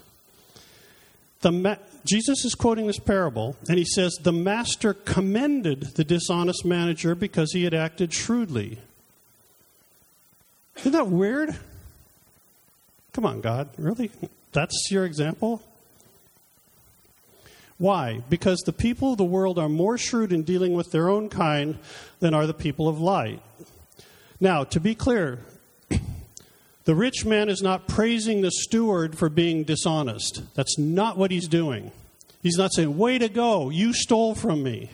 The 1.41 1.51
ma- 1.51 1.75
Jesus 2.05 2.45
is 2.45 2.55
quoting 2.55 2.87
this 2.87 2.99
parable, 2.99 3.55
and 3.67 3.77
he 3.77 3.85
says, 3.85 4.17
The 4.21 4.31
master 4.31 4.93
commended 4.93 5.95
the 5.95 6.03
dishonest 6.03 6.65
manager 6.65 7.15
because 7.15 7.51
he 7.53 7.63
had 7.63 7.73
acted 7.73 8.13
shrewdly. 8.13 8.79
Isn't 10.77 10.91
that 10.93 11.07
weird? 11.07 11.57
Come 13.13 13.25
on, 13.25 13.41
God. 13.41 13.69
Really? 13.77 14.09
That's 14.51 14.89
your 14.89 15.05
example? 15.05 15.61
Why? 17.81 18.21
Because 18.29 18.59
the 18.59 18.73
people 18.73 19.13
of 19.13 19.17
the 19.17 19.23
world 19.23 19.57
are 19.57 19.67
more 19.67 19.97
shrewd 19.97 20.31
in 20.31 20.43
dealing 20.43 20.73
with 20.73 20.91
their 20.91 21.09
own 21.09 21.29
kind 21.29 21.79
than 22.19 22.35
are 22.35 22.45
the 22.45 22.53
people 22.53 22.87
of 22.87 23.01
light. 23.01 23.41
Now, 24.39 24.63
to 24.65 24.79
be 24.79 24.93
clear, 24.93 25.39
the 26.85 26.93
rich 26.93 27.25
man 27.25 27.49
is 27.49 27.63
not 27.63 27.87
praising 27.87 28.41
the 28.41 28.51
steward 28.51 29.17
for 29.17 29.29
being 29.29 29.63
dishonest. 29.63 30.43
That's 30.53 30.77
not 30.77 31.17
what 31.17 31.31
he's 31.31 31.47
doing. 31.47 31.91
He's 32.43 32.55
not 32.55 32.71
saying, 32.71 32.99
Way 32.99 33.17
to 33.17 33.27
go, 33.27 33.71
you 33.71 33.93
stole 33.93 34.35
from 34.35 34.61
me. 34.61 34.91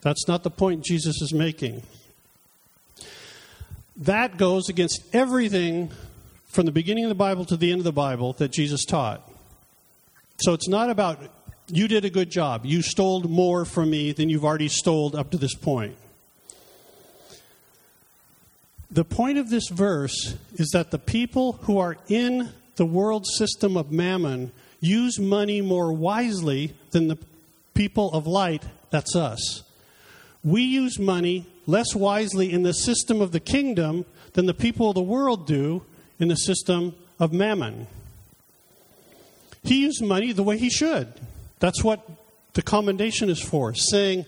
That's 0.00 0.26
not 0.26 0.44
the 0.44 0.50
point 0.50 0.86
Jesus 0.86 1.20
is 1.20 1.34
making. 1.34 1.82
That 3.94 4.38
goes 4.38 4.70
against 4.70 5.02
everything 5.12 5.90
from 6.46 6.64
the 6.64 6.72
beginning 6.72 7.04
of 7.04 7.10
the 7.10 7.14
Bible 7.14 7.44
to 7.44 7.58
the 7.58 7.70
end 7.70 7.80
of 7.80 7.84
the 7.84 7.92
Bible 7.92 8.32
that 8.38 8.52
Jesus 8.52 8.86
taught. 8.86 9.30
So 10.38 10.54
it's 10.54 10.68
not 10.68 10.88
about 10.88 11.20
you 11.70 11.88
did 11.88 12.04
a 12.04 12.10
good 12.10 12.30
job. 12.30 12.64
You 12.64 12.82
stole 12.82 13.22
more 13.22 13.64
from 13.64 13.90
me 13.90 14.12
than 14.12 14.28
you've 14.28 14.44
already 14.44 14.68
stole 14.68 15.16
up 15.16 15.30
to 15.30 15.36
this 15.36 15.54
point. 15.54 15.96
The 18.90 19.04
point 19.04 19.36
of 19.36 19.50
this 19.50 19.68
verse 19.68 20.34
is 20.54 20.70
that 20.72 20.90
the 20.90 20.98
people 20.98 21.52
who 21.62 21.78
are 21.78 21.96
in 22.08 22.50
the 22.76 22.86
world 22.86 23.26
system 23.26 23.76
of 23.76 23.92
mammon 23.92 24.50
use 24.80 25.18
money 25.18 25.60
more 25.60 25.92
wisely 25.92 26.74
than 26.92 27.08
the 27.08 27.18
people 27.74 28.10
of 28.12 28.26
light, 28.26 28.62
that's 28.90 29.14
us. 29.14 29.62
We 30.42 30.62
use 30.62 30.98
money 30.98 31.46
less 31.66 31.94
wisely 31.94 32.50
in 32.50 32.62
the 32.62 32.72
system 32.72 33.20
of 33.20 33.32
the 33.32 33.40
kingdom 33.40 34.06
than 34.32 34.46
the 34.46 34.54
people 34.54 34.88
of 34.88 34.94
the 34.94 35.02
world 35.02 35.46
do 35.46 35.82
in 36.18 36.28
the 36.28 36.36
system 36.36 36.94
of 37.20 37.32
mammon. 37.32 37.86
He 39.62 39.82
used 39.82 40.02
money 40.02 40.32
the 40.32 40.42
way 40.42 40.56
he 40.56 40.70
should. 40.70 41.12
That's 41.58 41.82
what 41.82 42.08
the 42.54 42.62
commendation 42.62 43.30
is 43.30 43.40
for, 43.40 43.74
saying, 43.74 44.26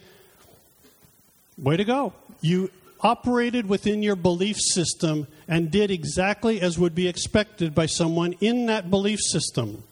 Way 1.61 1.77
to 1.77 1.85
go. 1.85 2.15
You 2.41 2.71
operated 3.03 3.69
within 3.69 4.03
your 4.03 4.17
belief 4.17 4.57
system 4.59 5.27
and 5.47 5.71
did 5.71 5.91
exactly 5.91 6.61
as 6.61 6.79
would 6.79 6.95
be 6.95 7.07
expected 7.07 7.75
by 7.75 7.87
someone 7.87 8.35
in 8.41 8.67
that 8.67 8.91
belief 8.91 9.21
system. 9.21 9.83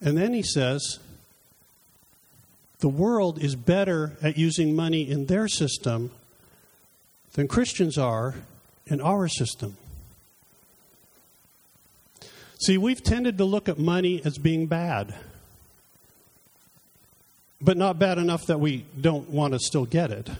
And 0.00 0.16
then 0.16 0.32
he 0.32 0.42
says, 0.42 1.00
the 2.78 2.88
world 2.88 3.42
is 3.42 3.56
better 3.56 4.16
at 4.22 4.36
using 4.36 4.76
money 4.76 5.08
in 5.08 5.26
their 5.26 5.48
system 5.48 6.12
than 7.32 7.48
Christians 7.48 7.98
are 7.98 8.34
in 8.86 9.00
our 9.00 9.26
system. 9.26 9.76
See, 12.58 12.78
we've 12.78 13.02
tended 13.02 13.38
to 13.38 13.44
look 13.44 13.68
at 13.68 13.78
money 13.78 14.22
as 14.24 14.38
being 14.38 14.66
bad, 14.66 15.14
but 17.60 17.76
not 17.76 17.98
bad 17.98 18.18
enough 18.18 18.46
that 18.46 18.58
we 18.58 18.86
don't 18.98 19.28
want 19.28 19.52
to 19.52 19.58
still 19.58 19.84
get 19.84 20.10
it. 20.10 20.30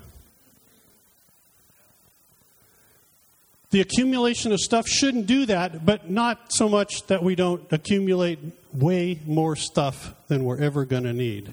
The 3.70 3.80
accumulation 3.80 4.52
of 4.52 4.60
stuff 4.60 4.88
shouldn't 4.88 5.26
do 5.26 5.44
that, 5.46 5.84
but 5.84 6.08
not 6.08 6.52
so 6.52 6.68
much 6.68 7.06
that 7.08 7.22
we 7.22 7.34
don't 7.34 7.62
accumulate 7.70 8.38
way 8.72 9.18
more 9.26 9.56
stuff 9.56 10.14
than 10.28 10.44
we're 10.44 10.60
ever 10.60 10.84
going 10.84 11.02
to 11.02 11.12
need. 11.12 11.50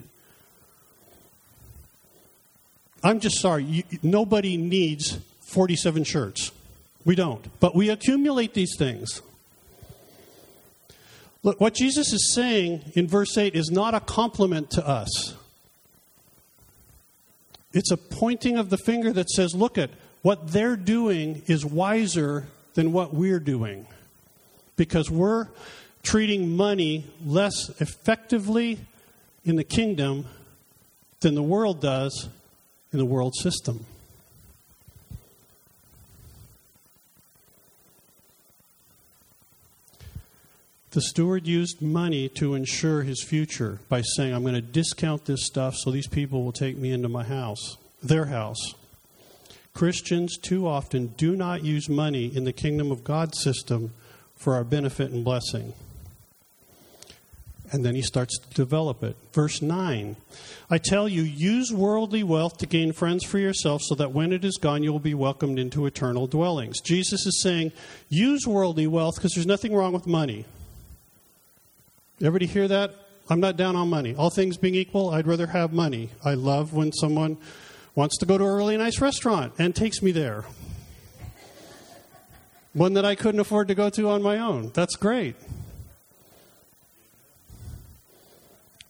I'm 3.04 3.20
just 3.20 3.42
sorry, 3.42 3.64
you, 3.66 3.84
nobody 4.02 4.56
needs 4.56 5.18
47 5.42 6.06
shirts. 6.06 6.52
We 7.04 7.16
don't. 7.16 7.46
But 7.60 7.76
we 7.76 7.90
accumulate 7.90 8.54
these 8.54 8.76
things. 8.78 9.22
Look, 11.44 11.60
what 11.60 11.74
Jesus 11.74 12.14
is 12.14 12.34
saying 12.34 12.94
in 12.96 13.08
verse 13.08 13.38
8 13.38 13.54
is 13.54 13.70
not 13.70 13.94
a 13.94 14.00
compliment 14.00 14.72
to 14.72 14.88
us. 14.88 15.36
It's 17.74 17.92
a 17.92 17.98
pointing 17.98 18.58
of 18.58 18.70
the 18.70 18.78
finger 18.78 19.12
that 19.12 19.30
says, 19.30 19.54
look 19.54 19.78
at 19.78 19.90
what 20.22 20.52
they're 20.52 20.78
doing 20.78 21.42
is 21.48 21.66
wiser 21.66 22.48
than 22.76 22.94
what 22.94 23.14
we're 23.14 23.40
doing. 23.40 23.86
Because 24.78 25.12
we're 25.12 25.48
treating 26.02 26.56
money 26.56 27.06
less 27.26 27.70
effectively 27.82 28.80
in 29.44 29.58
the 29.58 29.64
kingdom 29.64 30.26
than 31.20 31.36
the 31.36 31.44
world 31.44 31.82
does 31.82 32.30
in 32.94 33.00
the 33.00 33.06
world 33.06 33.36
system. 33.36 33.86
The 40.94 41.02
steward 41.02 41.48
used 41.48 41.82
money 41.82 42.30
to 42.36 42.54
ensure 42.54 43.02
his 43.02 43.24
future 43.24 43.80
by 43.90 44.04
saying, 44.04 44.32
I'm 44.32 44.44
going 44.44 44.54
to 44.54 44.62
discount 44.62 45.26
this 45.26 45.44
stuff 45.44 45.74
so 45.76 45.90
these 45.90 46.06
people 46.06 46.44
will 46.44 46.52
take 46.52 46.78
me 46.78 46.92
into 46.92 47.10
my 47.10 47.24
house, 47.24 47.78
their 48.04 48.26
house. 48.26 48.76
Christians 49.74 50.38
too 50.38 50.68
often 50.68 51.08
do 51.18 51.36
not 51.36 51.64
use 51.64 51.90
money 51.90 52.26
in 52.28 52.44
the 52.44 52.54
kingdom 52.54 52.92
of 52.92 53.04
God 53.04 53.34
system 53.34 53.92
for 54.36 54.54
our 54.54 54.64
benefit 54.64 55.10
and 55.10 55.26
blessing. 55.26 55.74
And 57.72 57.84
then 57.84 57.96
he 57.96 58.04
starts 58.04 58.38
to 58.38 58.50
develop 58.54 59.02
it. 59.02 59.16
Verse 59.34 59.64
9 59.64 60.16
I 60.70 60.78
tell 60.78 61.10
you, 61.10 61.24
use 61.24 61.74
worldly 61.74 62.22
wealth 62.22 62.60
to 62.60 62.68
gain 62.68 62.94
friends 62.94 63.26
for 63.26 63.40
yourself, 63.40 63.82
so 63.82 63.96
that 63.96 64.12
when 64.12 64.32
it 64.32 64.46
is 64.46 64.60
gone, 64.62 64.84
you 64.84 64.92
will 64.92 65.00
be 65.00 65.16
welcomed 65.16 65.58
into 65.58 65.88
eternal 65.88 66.28
dwellings. 66.28 66.82
Jesus 66.82 67.26
is 67.26 67.42
saying, 67.42 67.72
use 68.10 68.46
worldly 68.46 68.86
wealth 68.86 69.16
because 69.16 69.32
there's 69.34 69.48
nothing 69.48 69.74
wrong 69.74 69.92
with 69.92 70.06
money. 70.06 70.46
Everybody 72.24 72.46
hear 72.46 72.70
that? 72.70 72.96
I'm 73.30 73.42
not 73.42 73.58
down 73.58 73.76
on 73.76 73.90
money. 73.90 74.16
All 74.16 74.30
things 74.30 74.56
being 74.56 74.76
equal, 74.76 75.10
I'd 75.10 75.28
rather 75.28 75.48
have 75.48 75.74
money. 75.74 76.10
I 76.24 76.36
love 76.36 76.74
when 76.74 76.94
someone 76.94 77.38
wants 77.96 78.18
to 78.20 78.26
go 78.26 78.38
to 78.38 78.46
a 78.46 78.56
really 78.56 78.78
nice 78.78 79.02
restaurant 79.02 79.54
and 79.60 79.76
takes 79.76 80.02
me 80.02 80.14
there. 80.14 80.46
One 82.72 82.94
that 82.94 83.04
I 83.04 83.16
couldn't 83.16 83.42
afford 83.42 83.68
to 83.68 83.76
go 83.76 83.90
to 83.90 84.08
on 84.08 84.22
my 84.22 84.38
own. 84.38 84.72
That's 84.74 84.96
great. 84.96 85.36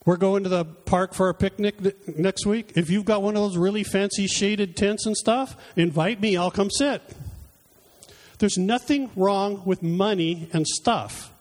We're 0.05 0.17
going 0.17 0.43
to 0.43 0.49
the 0.49 0.65
park 0.65 1.15
for 1.15 1.29
a 1.29 1.33
picnic 1.33 2.07
next 2.15 2.45
week. 2.45 2.73
If 2.75 2.91
you've 2.91 3.05
got 3.05 3.23
one 3.23 3.35
of 3.35 3.41
those 3.41 3.57
really 3.57 3.83
fancy 3.83 4.27
shaded 4.27 4.77
tents 4.77 5.07
and 5.07 5.17
stuff, 5.17 5.57
invite 5.75 6.21
me. 6.21 6.37
I'll 6.37 6.51
come 6.51 6.69
sit. 6.69 7.01
There's 8.37 8.59
nothing 8.59 9.09
wrong 9.15 9.63
with 9.65 9.81
money 9.81 10.49
and 10.53 10.67
stuff 10.67 11.32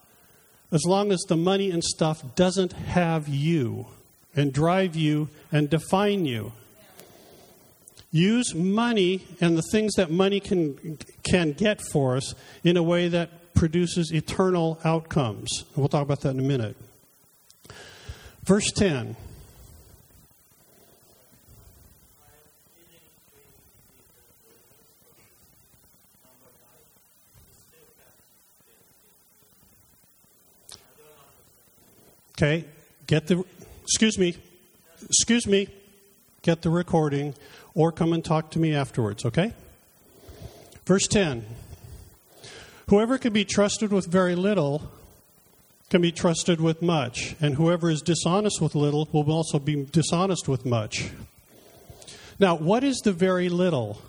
as 0.72 0.84
long 0.86 1.12
as 1.12 1.20
the 1.28 1.36
money 1.36 1.70
and 1.70 1.84
stuff 1.84 2.34
doesn't 2.34 2.72
have 2.72 3.28
you 3.28 3.86
and 4.34 4.52
drive 4.52 4.96
you 4.96 5.28
and 5.52 5.68
define 5.68 6.24
you. 6.24 6.52
Use 8.10 8.54
money 8.54 9.26
and 9.40 9.56
the 9.56 9.62
things 9.70 9.94
that 9.94 10.10
money 10.10 10.40
can, 10.40 10.98
can 11.22 11.52
get 11.52 11.80
for 11.80 12.16
us 12.16 12.34
in 12.64 12.76
a 12.76 12.82
way 12.82 13.08
that 13.08 13.54
produces 13.54 14.12
eternal 14.12 14.78
outcomes. 14.84 15.64
We'll 15.76 15.88
talk 15.88 16.02
about 16.02 16.20
that 16.22 16.30
in 16.30 16.40
a 16.40 16.42
minute. 16.42 16.76
Verse 18.44 18.70
10. 18.72 19.16
Okay, 32.42 32.64
get 33.06 33.28
the, 33.28 33.44
excuse 33.84 34.18
me, 34.18 34.34
excuse 35.00 35.46
me, 35.46 35.68
get 36.42 36.62
the 36.62 36.70
recording 36.70 37.36
or 37.72 37.92
come 37.92 38.12
and 38.12 38.24
talk 38.24 38.50
to 38.50 38.58
me 38.58 38.74
afterwards, 38.74 39.24
okay? 39.24 39.52
Verse 40.84 41.06
10 41.06 41.46
Whoever 42.88 43.16
can 43.16 43.32
be 43.32 43.44
trusted 43.44 43.92
with 43.92 44.08
very 44.08 44.34
little 44.34 44.90
can 45.88 46.02
be 46.02 46.10
trusted 46.10 46.60
with 46.60 46.82
much, 46.82 47.36
and 47.40 47.54
whoever 47.54 47.88
is 47.88 48.02
dishonest 48.02 48.60
with 48.60 48.74
little 48.74 49.08
will 49.12 49.30
also 49.30 49.60
be 49.60 49.84
dishonest 49.84 50.48
with 50.48 50.66
much. 50.66 51.12
Now, 52.40 52.56
what 52.56 52.82
is 52.82 52.98
the 53.04 53.12
very 53.12 53.50
little? 53.50 54.02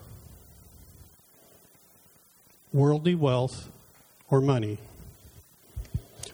Worldly 2.73 3.13
wealth 3.13 3.69
or 4.31 4.41
money. 4.41 4.79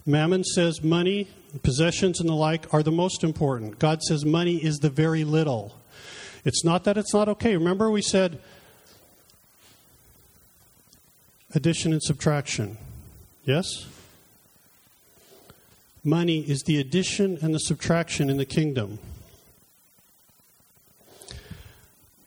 Mammon 0.05 0.45
says 0.45 0.81
money 0.81 1.27
Possessions 1.63 2.19
and 2.19 2.29
the 2.29 2.33
like 2.33 2.71
are 2.73 2.83
the 2.83 2.91
most 2.91 3.23
important. 3.23 3.79
God 3.79 4.03
says 4.03 4.23
money 4.23 4.63
is 4.63 4.77
the 4.79 4.89
very 4.89 5.23
little. 5.23 5.75
It's 6.45 6.63
not 6.63 6.83
that 6.83 6.97
it's 6.97 7.13
not 7.13 7.27
okay. 7.29 7.55
Remember, 7.57 7.89
we 7.89 8.01
said 8.01 8.39
addition 11.53 11.91
and 11.91 12.01
subtraction. 12.03 12.77
Yes? 13.45 13.87
Money 16.03 16.39
is 16.39 16.63
the 16.63 16.79
addition 16.79 17.37
and 17.41 17.53
the 17.53 17.59
subtraction 17.59 18.29
in 18.29 18.37
the 18.37 18.45
kingdom. 18.45 18.99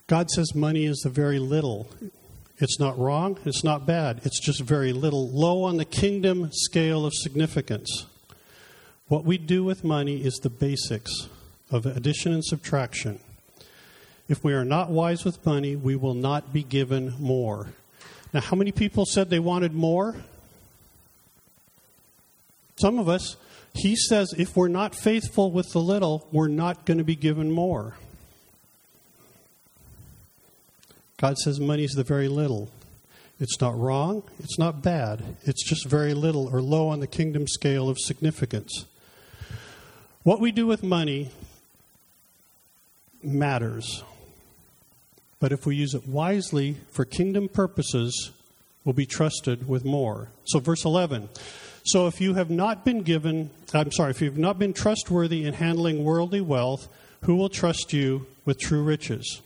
God 0.08 0.30
says 0.30 0.54
money 0.54 0.85
is 0.85 0.98
the 0.98 1.11
very 1.11 1.38
little. 1.38 1.88
It's 2.58 2.78
not 2.78 2.98
wrong, 2.98 3.38
it's 3.44 3.64
not 3.64 3.87
bad, 3.87 4.20
it's 4.24 4.38
just 4.38 4.61
very 4.61 4.92
little, 4.92 5.28
low 5.30 5.64
on 5.64 5.78
the 5.78 5.85
kingdom 5.85 6.50
scale 6.52 7.06
of 7.06 7.12
significance. 7.14 8.06
What 9.12 9.27
we 9.27 9.37
do 9.37 9.62
with 9.62 9.85
money 9.85 10.25
is 10.25 10.37
the 10.37 10.48
basics 10.48 11.29
of 11.70 11.85
addition 11.85 12.33
and 12.33 12.42
subtraction. 12.42 13.20
If 14.27 14.42
we 14.42 14.55
are 14.55 14.64
not 14.64 14.88
wise 14.88 15.22
with 15.22 15.44
money, 15.44 15.77
we 15.77 15.96
will 15.96 16.14
not 16.14 16.51
be 16.51 16.62
given 16.62 17.12
more. 17.18 17.75
Now, 18.33 18.40
how 18.40 18.57
many 18.57 18.72
people 18.72 19.05
said 19.05 19.29
they 19.29 19.38
wanted 19.38 19.75
more? 19.75 20.16
Some 22.77 22.98
of 22.98 23.11
us. 23.11 23.37
He 23.75 23.96
says 23.96 24.33
if 24.38 24.57
we're 24.57 24.68
not 24.68 24.94
faithful 24.94 25.51
with 25.51 25.72
the 25.72 25.81
little, 25.81 26.27
we're 26.33 26.48
not 26.48 26.87
going 26.87 26.96
to 26.96 27.05
be 27.05 27.14
given 27.14 27.51
more. 27.51 27.92
God 31.18 31.37
says 31.37 31.61
money 31.61 31.85
is 31.85 31.92
the 31.92 32.03
very 32.03 32.29
little. 32.29 32.70
It's 33.38 33.61
not 33.61 33.79
wrong, 33.79 34.22
it's 34.38 34.59
not 34.59 34.83
bad, 34.83 35.37
it's 35.42 35.68
just 35.68 35.87
very 35.87 36.14
little 36.14 36.48
or 36.48 36.62
low 36.62 36.88
on 36.88 37.01
the 37.01 37.07
kingdom 37.07 37.46
scale 37.46 37.90
of 37.90 37.98
significance. 37.98 38.87
What 40.24 40.40
we 40.40 40.52
do 40.52 40.68
with 40.68 40.85
money 40.85 41.30
matters. 43.24 44.04
But 45.40 45.50
if 45.50 45.66
we 45.66 45.74
use 45.74 45.94
it 45.94 46.06
wisely 46.06 46.76
for 46.92 47.04
kingdom 47.04 47.48
purposes, 47.48 48.30
we'll 48.85 48.92
be 48.92 49.06
trusted 49.06 49.68
with 49.68 49.85
more. 49.85 50.28
So, 50.44 50.61
verse 50.61 50.85
11. 50.85 51.28
So, 51.85 52.06
if 52.06 52.20
you 52.20 52.35
have 52.35 52.50
not 52.50 52.85
been 52.85 53.02
given, 53.02 53.50
I'm 53.74 53.90
sorry, 53.90 54.12
if 54.12 54.22
you've 54.22 54.38
not 54.38 54.61
been 54.61 54.72
trustworthy 54.72 55.44
in 55.44 55.54
handling 55.54 56.04
worldly 56.04 56.40
wealth, 56.40 56.88
who 57.22 57.35
will 57.35 57.48
trust 57.48 57.92
you 57.92 58.26
with 58.44 58.61
true 58.61 58.85
riches? 58.85 59.40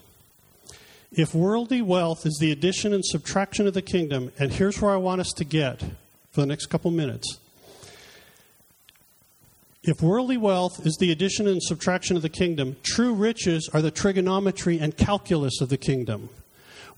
If 1.11 1.35
worldly 1.35 1.81
wealth 1.81 2.27
is 2.27 2.37
the 2.39 2.53
addition 2.53 2.93
and 2.93 3.03
subtraction 3.03 3.67
of 3.67 3.73
the 3.73 3.81
kingdom, 3.81 4.33
and 4.39 4.53
here's 4.53 4.83
where 4.83 4.93
I 4.93 4.97
want 4.97 5.23
us 5.23 5.33
to 5.37 5.45
get 5.45 5.81
for 6.33 6.43
the 6.43 6.47
next 6.47 6.67
couple 6.67 6.91
minutes. 6.91 7.39
If 9.87 10.03
worldly 10.03 10.37
wealth 10.37 10.85
is 10.85 10.97
the 10.97 11.13
addition 11.13 11.47
and 11.47 11.63
subtraction 11.63 12.17
of 12.17 12.23
the 12.23 12.29
kingdom, 12.29 12.77
true 12.83 13.15
riches 13.15 13.71
are 13.73 13.81
the 13.81 13.93
trigonometry 13.93 14.81
and 14.81 14.97
calculus 14.97 15.61
of 15.61 15.69
the 15.69 15.77
kingdom. 15.77 16.29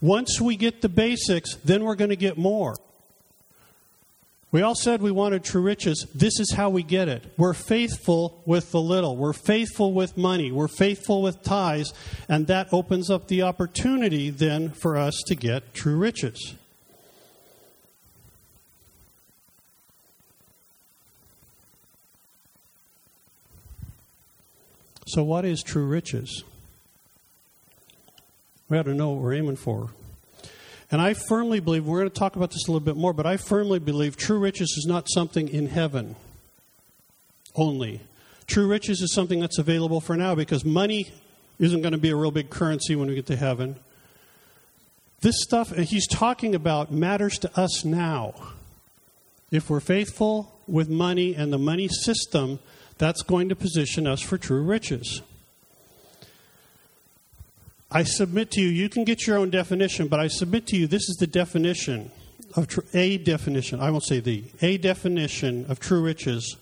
Once 0.01 0.41
we 0.41 0.55
get 0.55 0.81
the 0.81 0.89
basics, 0.89 1.55
then 1.63 1.83
we're 1.83 1.95
going 1.95 2.09
to 2.09 2.15
get 2.15 2.35
more. 2.35 2.75
We 4.51 4.63
all 4.63 4.73
said 4.73 5.03
we 5.03 5.11
wanted 5.11 5.43
true 5.43 5.61
riches. 5.61 6.07
This 6.15 6.39
is 6.39 6.53
how 6.53 6.71
we 6.71 6.81
get 6.81 7.07
it. 7.07 7.31
We're 7.37 7.53
faithful 7.53 8.41
with 8.47 8.71
the 8.71 8.81
little. 8.81 9.15
We're 9.15 9.33
faithful 9.33 9.93
with 9.93 10.17
money. 10.17 10.51
We're 10.51 10.67
faithful 10.67 11.21
with 11.21 11.43
tithes. 11.43 11.93
And 12.27 12.47
that 12.47 12.69
opens 12.71 13.11
up 13.11 13.27
the 13.27 13.43
opportunity 13.43 14.31
then 14.31 14.71
for 14.71 14.97
us 14.97 15.21
to 15.27 15.35
get 15.35 15.75
true 15.75 15.97
riches. 15.97 16.55
So, 25.09 25.23
what 25.23 25.43
is 25.43 25.63
true 25.63 25.87
riches? 25.87 26.43
We 28.69 28.77
ought 28.77 28.83
to 28.83 28.93
know 28.93 29.09
what 29.09 29.23
we're 29.23 29.33
aiming 29.33 29.55
for. 29.55 29.89
And 30.91 31.01
I 31.01 31.15
firmly 31.15 31.59
believe, 31.59 31.83
we're 31.87 31.97
going 31.97 32.11
to 32.11 32.15
talk 32.15 32.35
about 32.35 32.51
this 32.51 32.67
a 32.67 32.71
little 32.71 32.85
bit 32.85 32.95
more, 32.95 33.11
but 33.11 33.25
I 33.25 33.37
firmly 33.37 33.79
believe 33.79 34.17
true 34.17 34.37
riches 34.37 34.75
is 34.77 34.85
not 34.87 35.07
something 35.09 35.49
in 35.49 35.69
heaven 35.69 36.15
only. 37.55 38.01
True 38.45 38.67
riches 38.67 39.01
is 39.01 39.11
something 39.11 39.39
that's 39.39 39.57
available 39.57 39.99
for 39.99 40.15
now 40.15 40.35
because 40.35 40.63
money 40.63 41.11
isn't 41.57 41.81
going 41.81 41.93
to 41.93 41.97
be 41.97 42.11
a 42.11 42.15
real 42.15 42.29
big 42.29 42.51
currency 42.51 42.95
when 42.95 43.07
we 43.07 43.15
get 43.15 43.25
to 43.27 43.35
heaven. 43.35 43.77
This 45.21 45.41
stuff 45.41 45.75
he's 45.75 46.07
talking 46.07 46.53
about 46.53 46.91
matters 46.91 47.39
to 47.39 47.59
us 47.59 47.83
now. 47.83 48.35
If 49.49 49.71
we're 49.71 49.79
faithful 49.79 50.59
with 50.67 50.87
money 50.87 51.33
and 51.33 51.51
the 51.51 51.57
money 51.57 51.87
system, 51.87 52.59
that's 52.99 53.23
going 53.23 53.49
to 53.49 53.55
position 53.55 54.05
us 54.05 54.21
for 54.21 54.37
true 54.37 54.61
riches. 54.61 55.21
I 57.89 58.03
submit 58.03 58.51
to 58.51 58.61
you, 58.61 58.67
you 58.67 58.87
can 58.87 59.03
get 59.03 59.25
your 59.25 59.37
own 59.37 59.49
definition, 59.49 60.07
but 60.09 60.19
I 60.19 60.27
submit 60.27 60.67
to 60.67 60.77
you 60.77 60.85
this 60.85 61.09
is 61.09 61.15
the 61.19 61.25
definition 61.25 62.11
of 62.55 62.67
tr- 62.67 62.81
a 62.93 63.17
definition. 63.17 63.79
I 63.79 63.89
won't 63.89 64.05
say 64.05 64.19
the, 64.19 64.43
a 64.61 64.77
definition 64.77 65.65
of 65.69 65.79
true 65.79 66.01
riches. 66.01 66.57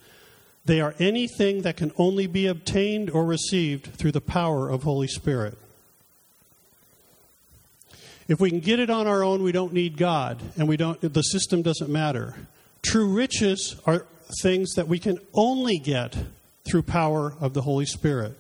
They 0.64 0.80
are 0.80 0.96
anything 1.00 1.64
that 1.64 1.76
can 1.76 1.92
only 1.98 2.28
be 2.28 2.48
obtained 2.48 3.10
or 3.10 3.26
received 3.26 3.88
through 3.96 4.14
the 4.14 4.22
power 4.22 4.70
of 4.70 4.84
Holy 4.84 5.08
Spirit. 5.08 5.58
If 8.28 8.40
we 8.40 8.50
can 8.50 8.60
get 8.60 8.80
it 8.80 8.90
on 8.90 9.08
our 9.08 9.24
own, 9.24 9.44
we 9.44 9.52
don't 9.52 9.74
need 9.74 9.98
God, 9.98 10.42
and 10.58 10.68
we 10.68 10.78
don't, 10.78 11.00
the 11.02 11.22
system 11.22 11.62
doesn't 11.62 11.90
matter. 11.90 12.36
True 12.84 13.08
riches 13.08 13.76
are 13.86 14.06
things 14.42 14.74
that 14.74 14.88
we 14.88 15.00
can 15.00 15.20
only 15.34 15.78
get 15.78 16.16
through 16.70 16.84
power 16.84 17.34
of 17.40 17.54
the 17.54 17.62
Holy 17.62 17.86
Spirit. 17.86 18.38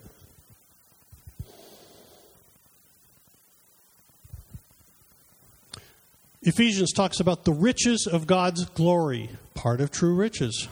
Ephesians 6.42 6.94
talks 6.94 7.20
about 7.20 7.44
the 7.44 7.52
riches 7.52 8.08
of 8.08 8.26
God's 8.26 8.66
glory, 8.66 9.30
part 9.54 9.82
of 9.82 9.92
true 9.92 10.16
riches. 10.16 10.68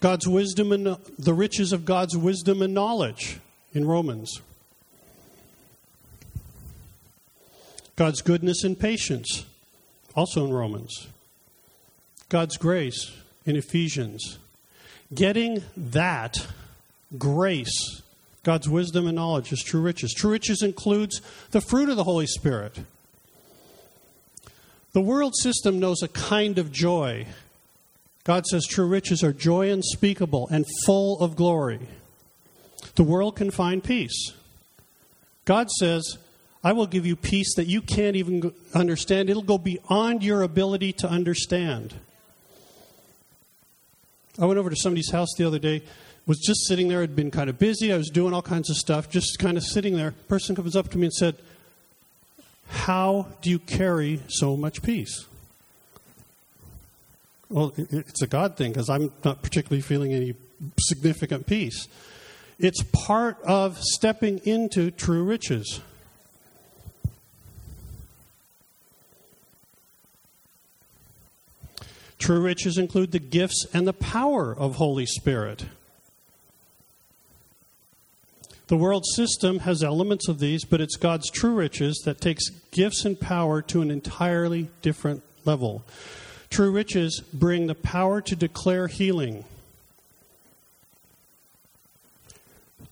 God's 0.00 0.26
wisdom 0.26 0.72
and 0.72 0.96
the 1.18 1.34
riches 1.34 1.72
of 1.72 1.84
God's 1.84 2.16
wisdom 2.16 2.62
and 2.62 2.72
knowledge 2.72 3.38
in 3.72 3.86
Romans. 3.86 4.40
God's 7.96 8.22
goodness 8.22 8.62
and 8.62 8.78
patience, 8.78 9.44
also 10.14 10.44
in 10.44 10.52
Romans. 10.52 11.08
God's 12.28 12.58
grace 12.58 13.10
in 13.46 13.56
Ephesians. 13.56 14.38
Getting 15.14 15.62
that 15.76 16.46
grace, 17.16 18.02
God's 18.42 18.68
wisdom 18.68 19.06
and 19.06 19.16
knowledge, 19.16 19.50
is 19.50 19.62
true 19.62 19.80
riches. 19.80 20.12
True 20.12 20.32
riches 20.32 20.62
includes 20.62 21.22
the 21.52 21.62
fruit 21.62 21.88
of 21.88 21.96
the 21.96 22.04
Holy 22.04 22.26
Spirit. 22.26 22.80
The 24.92 25.00
world 25.00 25.34
system 25.36 25.78
knows 25.78 26.02
a 26.02 26.08
kind 26.08 26.58
of 26.58 26.70
joy. 26.70 27.26
God 28.24 28.44
says 28.46 28.66
true 28.66 28.86
riches 28.86 29.24
are 29.24 29.32
joy 29.32 29.70
unspeakable 29.70 30.48
and 30.50 30.66
full 30.84 31.20
of 31.20 31.34
glory. 31.34 31.80
The 32.96 33.04
world 33.04 33.36
can 33.36 33.50
find 33.50 33.82
peace. 33.82 34.32
God 35.46 35.70
says, 35.70 36.18
I 36.62 36.72
will 36.72 36.86
give 36.86 37.06
you 37.06 37.16
peace 37.16 37.54
that 37.54 37.68
you 37.68 37.80
can't 37.80 38.16
even 38.16 38.52
understand. 38.74 39.30
It'll 39.30 39.42
go 39.42 39.56
beyond 39.56 40.22
your 40.22 40.42
ability 40.42 40.92
to 40.94 41.08
understand. 41.08 41.94
I 44.40 44.46
went 44.46 44.58
over 44.58 44.70
to 44.70 44.76
somebody's 44.76 45.10
house 45.10 45.28
the 45.36 45.44
other 45.44 45.58
day, 45.58 45.82
was 46.26 46.38
just 46.38 46.66
sitting 46.66 46.88
there, 46.88 47.00
had 47.00 47.16
been 47.16 47.30
kind 47.30 47.50
of 47.50 47.58
busy. 47.58 47.92
I 47.92 47.96
was 47.96 48.08
doing 48.08 48.32
all 48.32 48.42
kinds 48.42 48.70
of 48.70 48.76
stuff, 48.76 49.10
just 49.10 49.38
kind 49.38 49.56
of 49.56 49.64
sitting 49.64 49.96
there. 49.96 50.12
Person 50.28 50.54
comes 50.54 50.76
up 50.76 50.90
to 50.90 50.98
me 50.98 51.06
and 51.06 51.12
said, 51.12 51.36
How 52.68 53.26
do 53.42 53.50
you 53.50 53.58
carry 53.58 54.20
so 54.28 54.56
much 54.56 54.82
peace? 54.82 55.26
Well, 57.48 57.72
it's 57.76 58.20
a 58.22 58.26
God 58.26 58.56
thing 58.56 58.72
because 58.72 58.90
I'm 58.90 59.10
not 59.24 59.42
particularly 59.42 59.80
feeling 59.80 60.12
any 60.12 60.34
significant 60.78 61.46
peace. 61.46 61.88
It's 62.58 62.82
part 62.92 63.40
of 63.42 63.78
stepping 63.78 64.38
into 64.44 64.90
true 64.90 65.24
riches. 65.24 65.80
True 72.18 72.40
riches 72.40 72.78
include 72.78 73.12
the 73.12 73.18
gifts 73.18 73.66
and 73.72 73.86
the 73.86 73.92
power 73.92 74.54
of 74.54 74.76
Holy 74.76 75.06
Spirit. 75.06 75.66
The 78.66 78.76
world 78.76 79.04
system 79.14 79.60
has 79.60 79.82
elements 79.82 80.28
of 80.28 80.40
these, 80.40 80.64
but 80.64 80.80
it's 80.80 80.96
God's 80.96 81.30
true 81.30 81.54
riches 81.54 82.02
that 82.04 82.20
takes 82.20 82.50
gifts 82.70 83.04
and 83.04 83.18
power 83.18 83.62
to 83.62 83.80
an 83.80 83.90
entirely 83.90 84.68
different 84.82 85.22
level. 85.46 85.84
True 86.50 86.70
riches 86.70 87.20
bring 87.32 87.66
the 87.66 87.74
power 87.74 88.20
to 88.20 88.36
declare 88.36 88.86
healing. 88.88 89.44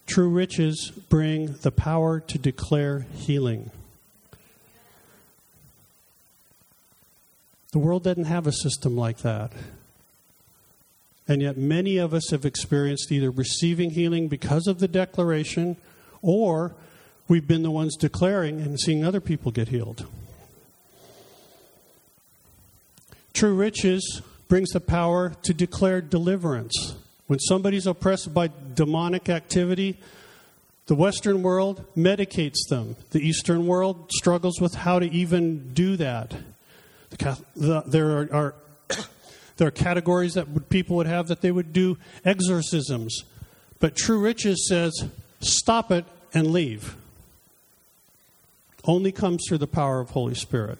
True 0.06 0.30
riches 0.30 0.90
bring 0.90 1.56
the 1.60 1.72
power 1.72 2.20
to 2.20 2.38
declare 2.38 3.06
healing. 3.14 3.70
The 7.76 7.80
world 7.80 8.04
doesn't 8.04 8.24
have 8.24 8.46
a 8.46 8.52
system 8.52 8.96
like 8.96 9.18
that. 9.18 9.52
And 11.28 11.42
yet, 11.42 11.58
many 11.58 11.98
of 11.98 12.14
us 12.14 12.30
have 12.30 12.46
experienced 12.46 13.12
either 13.12 13.30
receiving 13.30 13.90
healing 13.90 14.28
because 14.28 14.66
of 14.66 14.78
the 14.78 14.88
declaration, 14.88 15.76
or 16.22 16.74
we've 17.28 17.46
been 17.46 17.62
the 17.62 17.70
ones 17.70 17.94
declaring 17.94 18.62
and 18.62 18.80
seeing 18.80 19.04
other 19.04 19.20
people 19.20 19.52
get 19.52 19.68
healed. 19.68 20.06
True 23.34 23.54
riches 23.54 24.22
brings 24.48 24.70
the 24.70 24.80
power 24.80 25.34
to 25.42 25.52
declare 25.52 26.00
deliverance. 26.00 26.94
When 27.26 27.38
somebody's 27.40 27.86
oppressed 27.86 28.32
by 28.32 28.48
demonic 28.72 29.28
activity, 29.28 29.98
the 30.86 30.94
Western 30.94 31.42
world 31.42 31.84
medicates 31.94 32.66
them. 32.70 32.96
The 33.10 33.20
Eastern 33.20 33.66
world 33.66 34.10
struggles 34.12 34.62
with 34.62 34.76
how 34.76 34.98
to 34.98 35.12
even 35.12 35.74
do 35.74 35.98
that. 35.98 36.32
The, 37.10 37.82
there 37.86 38.18
are, 38.18 38.28
are 38.32 38.54
there 39.56 39.68
are 39.68 39.72
categories 39.72 40.34
that 40.34 40.68
people 40.68 40.96
would 40.96 41.06
have 41.06 41.28
that 41.28 41.40
they 41.40 41.50
would 41.50 41.72
do 41.72 41.98
exorcisms, 42.24 43.24
but 43.80 43.96
True 43.96 44.18
Riches 44.18 44.68
says 44.68 44.92
stop 45.40 45.90
it 45.90 46.04
and 46.34 46.48
leave. 46.48 46.96
Only 48.84 49.12
comes 49.12 49.44
through 49.48 49.58
the 49.58 49.66
power 49.66 50.00
of 50.00 50.10
Holy 50.10 50.34
Spirit. 50.34 50.78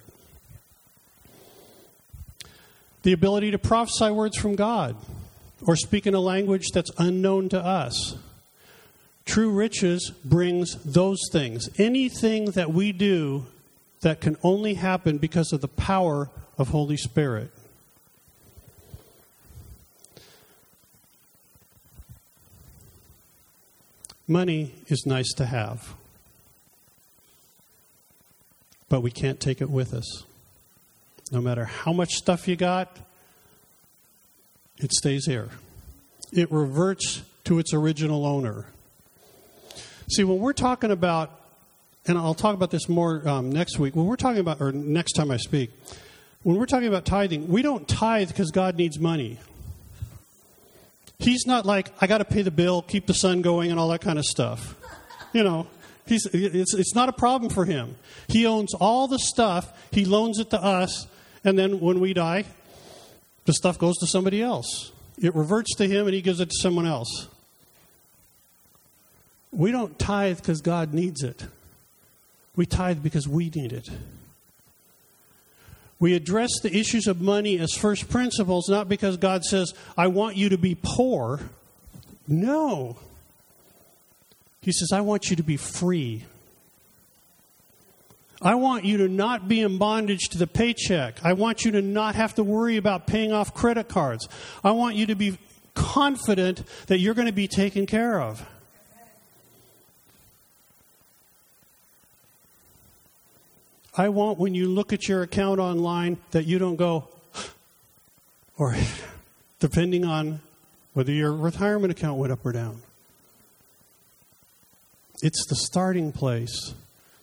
The 3.03 3.12
ability 3.12 3.51
to 3.53 3.59
prophesy 3.59 4.11
words 4.11 4.37
from 4.37 4.57
God 4.57 4.97
or 5.62 5.77
speak 5.77 6.07
in 6.07 6.15
a 6.15 6.21
language 6.21 6.67
that's 6.73 6.91
unknown 6.99 7.49
to 7.51 7.61
us. 7.61 8.17
True 9.25 9.51
riches 9.51 10.12
brings 10.25 10.77
those 10.85 11.19
things. 11.33 11.69
Anything 11.79 12.47
that 12.53 12.73
we 12.73 12.93
do 12.93 13.47
that 14.01 14.21
can 14.21 14.37
only 14.43 14.75
happen 14.75 15.19
because 15.19 15.53
of 15.53 15.61
the 15.61 15.69
power 15.69 16.31
of 16.59 16.69
Holy 16.69 16.97
Spirit. 16.97 17.51
Money 24.29 24.75
is 24.89 25.05
nice 25.07 25.33
to 25.35 25.47
have, 25.47 25.95
but 28.89 29.01
we 29.01 29.11
can't 29.11 29.39
take 29.39 29.61
it 29.61 29.71
with 29.71 29.95
us. 29.95 30.25
No 31.31 31.41
matter 31.41 31.65
how 31.65 31.93
much 31.93 32.15
stuff 32.15 32.49
you 32.49 32.57
got, 32.57 32.99
it 34.79 34.93
stays 34.93 35.27
here. 35.27 35.51
It 36.33 36.51
reverts 36.51 37.23
to 37.45 37.59
its 37.61 37.73
original 37.73 38.27
owner. 38.27 38.67
See, 40.11 40.25
when 40.25 40.39
we're 40.39 40.53
talking 40.53 40.91
about, 40.91 41.41
and 42.07 42.16
I'll 42.19 42.35
talk 42.35 42.55
about 42.55 42.71
this 42.71 42.88
more 42.88 43.27
um, 43.29 43.51
next 43.51 43.79
week, 43.79 43.97
when 43.97 44.07
we're 44.07 44.16
talking 44.16 44.40
about, 44.40 44.61
or 44.61 44.73
next 44.73 45.12
time 45.12 45.31
I 45.31 45.37
speak, 45.37 45.71
when 46.42 46.57
we're 46.57 46.66
talking 46.66 46.88
about 46.88 47.05
tithing, 47.05 47.49
we 47.49 47.62
don't 47.62 47.88
tithe 47.88 48.29
because 48.29 48.51
God 48.51 48.77
needs 48.77 48.99
money. 48.99 49.38
He's 51.19 51.47
not 51.47 51.66
like, 51.66 51.90
I 52.01 52.07
got 52.07 52.19
to 52.19 52.25
pay 52.25 52.42
the 52.42 52.51
bill, 52.51 52.83
keep 52.83 53.07
the 53.07 53.14
sun 53.14 53.42
going, 53.42 53.71
and 53.71 53.81
all 53.81 53.88
that 53.88 54.01
kind 54.01 54.19
of 54.19 54.25
stuff. 54.25 54.77
You 55.33 55.42
know, 55.42 55.66
he's, 56.07 56.27
it's, 56.33 56.75
it's 56.75 56.95
not 56.95 57.09
a 57.09 57.12
problem 57.12 57.51
for 57.51 57.64
him. 57.64 57.97
He 58.29 58.47
owns 58.47 58.75
all 58.75 59.09
the 59.09 59.19
stuff, 59.19 59.88
he 59.90 60.05
loans 60.05 60.38
it 60.38 60.51
to 60.51 60.62
us, 60.62 61.07
and 61.45 61.59
then 61.59 61.81
when 61.81 62.01
we 62.01 62.12
die, 62.12 62.45
the 63.45 63.53
stuff 63.53 63.79
goes 63.79 63.97
to 63.99 64.07
somebody 64.07 64.42
else. 64.42 64.92
It 65.21 65.35
reverts 65.35 65.75
to 65.77 65.87
him 65.87 66.07
and 66.07 66.14
he 66.14 66.21
gives 66.21 66.40
it 66.40 66.51
to 66.51 66.57
someone 66.61 66.87
else. 66.87 67.29
We 69.53 69.73
don't 69.73 69.99
tithe 69.99 70.38
because 70.38 70.61
God 70.61 70.92
needs 70.92 71.23
it. 71.23 71.47
We 72.57 72.66
tithe 72.66 73.03
because 73.03 73.29
we 73.29 73.51
need 73.51 73.73
it. 73.73 73.88
We 75.99 76.14
address 76.14 76.51
the 76.62 76.77
issues 76.77 77.07
of 77.07 77.21
money 77.21 77.59
as 77.59 77.73
first 77.73 78.09
principles, 78.09 78.69
not 78.69 78.88
because 78.88 79.16
God 79.16 79.45
says, 79.45 79.73
I 79.97 80.09
want 80.09 80.37
you 80.37 80.51
to 80.51 80.59
be 80.59 80.77
poor. 80.81 81.40
No. 82.29 82.97
He 84.61 84.73
says, 84.73 84.90
I 84.92 85.01
want 85.01 85.31
you 85.31 85.37
to 85.37 85.42
be 85.42 85.57
free. 85.57 86.25
I 88.42 88.57
want 88.57 88.85
you 88.85 88.99
to 88.99 89.09
not 89.09 89.49
be 89.49 89.61
in 89.61 89.79
bondage 89.79 90.29
to 90.31 90.38
the 90.38 90.47
paycheck. 90.47 91.25
I 91.25 91.33
want 91.33 91.64
you 91.64 91.71
to 91.73 91.83
not 91.83 92.14
have 92.14 92.35
to 92.35 92.45
worry 92.45 92.77
about 92.77 93.07
paying 93.07 93.33
off 93.33 93.55
credit 93.55 93.88
cards. 93.88 94.29
I 94.62 94.73
want 94.73 94.97
you 94.97 95.07
to 95.07 95.14
be 95.14 95.38
confident 95.75 96.62
that 96.88 96.99
you're 96.99 97.14
going 97.14 97.27
to 97.27 97.33
be 97.33 97.49
taken 97.49 97.87
care 97.87 98.21
of. 98.21 98.47
I 103.99 104.11
want 104.11 104.39
when 104.39 104.55
you 104.55 104.69
look 104.69 104.93
at 104.93 105.09
your 105.09 105.23
account 105.23 105.59
online 105.59 106.19
that 106.33 106.45
you 106.45 106.59
don't 106.59 106.77
go, 106.77 107.09
or 108.59 108.77
depending 109.59 110.05
on 110.05 110.41
whether 110.93 111.13
your 111.13 111.33
retirement 111.33 111.91
account 111.91 112.19
went 112.19 112.33
up 112.33 112.45
or 112.45 112.53
down. 112.53 112.83
It's 115.23 115.47
the 115.49 115.57
starting 115.57 116.13
place 116.13 116.75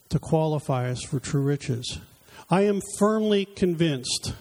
to 0.10 0.18
qualify 0.18 0.90
us 0.90 1.04
for 1.04 1.20
true 1.20 1.42
riches. 1.42 2.00
I 2.50 2.62
am 2.62 2.82
firmly 2.98 3.46
convinced, 3.46 4.34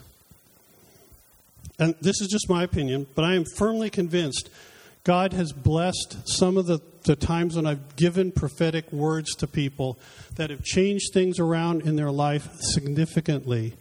and 1.79 1.95
this 2.01 2.21
is 2.23 2.29
just 2.29 2.49
my 2.49 2.63
opinion, 2.63 3.07
but 3.15 3.25
I 3.25 3.35
am 3.35 3.45
firmly 3.57 3.91
convinced 3.91 4.49
God 5.05 5.33
has 5.33 5.53
blessed 5.53 6.29
some 6.29 6.57
of 6.57 6.67
the, 6.67 6.81
the 7.03 7.17
times 7.17 7.57
when 7.57 7.67
I've 7.67 7.97
given 7.97 8.31
prophetic 8.31 8.93
words 8.93 9.35
to 9.37 9.49
people 9.49 9.99
that 10.37 10.51
have 10.51 10.63
changed 10.63 11.13
things 11.13 11.41
around 11.41 11.83
in 11.83 11.97
their 11.97 12.13
life 12.13 12.49
significantly. 12.61 13.75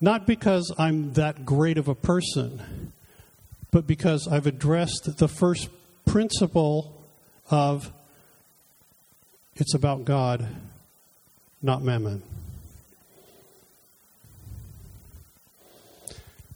Not 0.00 0.26
because 0.26 0.74
I'm 0.76 1.12
that 1.12 1.44
great 1.44 1.78
of 1.78 1.86
a 1.86 1.94
person, 1.94 2.92
but 3.70 3.86
because 3.86 4.26
I've 4.26 4.48
addressed 4.48 5.18
the 5.18 5.28
first 5.28 5.68
principle 6.06 7.00
of 7.50 7.92
it's 9.54 9.74
about 9.74 10.04
God, 10.04 10.48
not 11.62 11.82
mammon. 11.82 12.22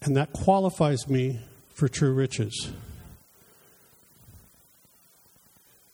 And 0.02 0.16
that 0.16 0.32
qualifies 0.32 1.08
me 1.08 1.40
for 1.70 1.88
true 1.88 2.12
riches. 2.12 2.72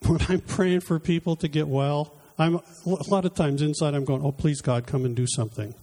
When 0.07 0.21
I'm 0.29 0.41
praying 0.41 0.81
for 0.81 0.99
people 0.99 1.37
to 1.37 1.49
get 1.49 1.69
well, 1.69 2.13
I'm 2.39 2.57
a 2.57 3.09
lot 3.09 3.25
of 3.25 3.35
times 3.35 3.63
inside 3.63 3.95
I'm 3.95 4.05
going, 4.05 4.23
"Oh, 4.23 4.33
please 4.33 4.61
God, 4.61 4.87
come 4.87 5.05
and 5.05 5.15
do 5.15 5.27
something." 5.27 5.75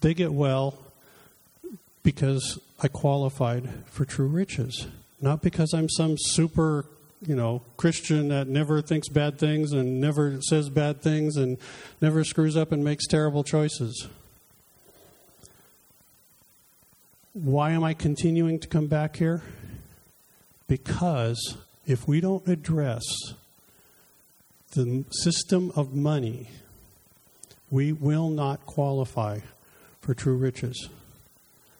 They 0.00 0.14
get 0.14 0.32
well 0.32 0.78
because 2.02 2.58
I 2.82 2.88
qualified 2.88 3.68
for 3.86 4.04
true 4.04 4.26
riches, 4.26 4.86
not 5.20 5.42
because 5.42 5.72
I'm 5.72 5.88
some 5.88 6.16
super, 6.18 6.84
you 7.26 7.34
know, 7.34 7.62
Christian 7.76 8.28
that 8.28 8.48
never 8.48 8.82
thinks 8.82 9.08
bad 9.08 9.38
things 9.38 9.72
and 9.72 10.00
never 10.00 10.40
says 10.42 10.68
bad 10.68 11.00
things 11.00 11.36
and 11.36 11.56
never 12.00 12.22
screws 12.22 12.56
up 12.56 12.70
and 12.70 12.84
makes 12.84 13.06
terrible 13.06 13.42
choices. 13.42 14.06
Why 17.32 17.72
am 17.72 17.82
I 17.82 17.94
continuing 17.94 18.60
to 18.60 18.68
come 18.68 18.86
back 18.86 19.16
here? 19.16 19.42
Because 20.68 21.56
if 21.86 22.08
we 22.08 22.20
don't 22.20 22.46
address 22.48 23.02
the 24.72 25.04
system 25.10 25.72
of 25.76 25.94
money, 25.94 26.50
we 27.70 27.92
will 27.92 28.28
not 28.28 28.66
qualify 28.66 29.38
for 30.00 30.14
true 30.14 30.36
riches. 30.36 30.88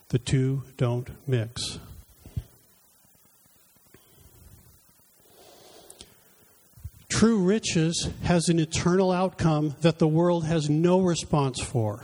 The 0.09 0.19
two 0.19 0.63
don't 0.77 1.11
mix. 1.29 1.79
True 7.09 7.39
riches 7.39 8.11
has 8.25 8.49
an 8.49 8.61
eternal 8.61 9.11
outcome 9.11 9.75
that 9.81 9.99
the 9.99 10.09
world 10.09 10.45
has 10.45 10.69
no 10.69 11.01
response 11.01 11.61
for. 11.61 12.03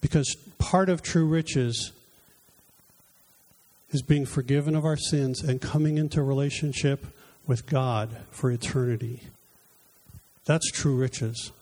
Because 0.00 0.36
part 0.58 0.88
of 0.88 1.02
true 1.02 1.26
riches 1.26 1.92
is 3.90 4.02
being 4.02 4.26
forgiven 4.26 4.74
of 4.74 4.84
our 4.84 4.96
sins 4.96 5.42
and 5.42 5.60
coming 5.60 5.98
into 5.98 6.22
relationship 6.22 7.06
with 7.46 7.66
God 7.66 8.10
for 8.30 8.50
eternity. 8.50 9.22
That's 10.44 10.70
true 10.70 10.96
riches. 10.96 11.52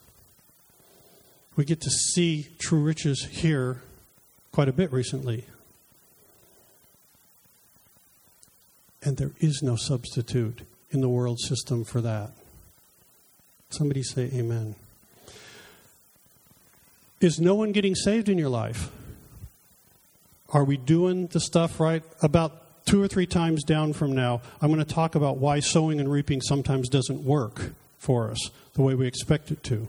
We 1.57 1.65
get 1.65 1.81
to 1.81 1.91
see 1.91 2.49
true 2.59 2.81
riches 2.81 3.27
here 3.31 3.83
quite 4.53 4.69
a 4.69 4.73
bit 4.73 4.93
recently. 4.93 5.45
And 9.03 9.17
there 9.17 9.33
is 9.41 9.63
no 9.63 9.77
substitute 9.77 10.63
in 10.91 11.01
the 11.01 11.09
world 11.09 11.39
system 11.41 11.85
for 11.85 12.01
that. 12.01 12.31
Somebody 13.71 14.03
say 14.03 14.31
amen. 14.35 14.75
Is 17.21 17.41
no 17.41 17.55
one 17.55 17.73
getting 17.73 17.95
saved 17.95 18.29
in 18.29 18.39
your 18.39 18.49
life? 18.49 18.91
Are 20.51 20.65
we 20.65 20.77
doing 20.77 21.27
the 21.27 21.41
stuff 21.41 21.79
right? 21.79 22.03
About 22.23 22.85
two 22.87 23.03
or 23.03 23.09
three 23.09 23.27
times 23.27 23.65
down 23.65 23.93
from 23.93 24.13
now, 24.13 24.41
I'm 24.63 24.73
going 24.73 24.85
to 24.85 24.95
talk 24.95 25.15
about 25.15 25.37
why 25.37 25.61
sowing 25.61 26.01
and 26.01 26.11
reaping 26.11 26.41
sometimes 26.41 26.89
doesn't 26.89 27.23
work 27.23 27.73
for 27.99 28.31
us 28.31 28.39
the 28.73 28.83
way 28.83 28.95
we 28.95 29.07
expect 29.07 29.51
it 29.51 29.63
to. 29.65 29.89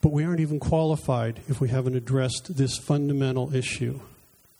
But 0.00 0.10
we 0.10 0.24
aren't 0.24 0.40
even 0.40 0.58
qualified 0.58 1.40
if 1.46 1.60
we 1.60 1.68
haven't 1.68 1.94
addressed 1.94 2.56
this 2.56 2.76
fundamental 2.76 3.54
issue 3.54 4.00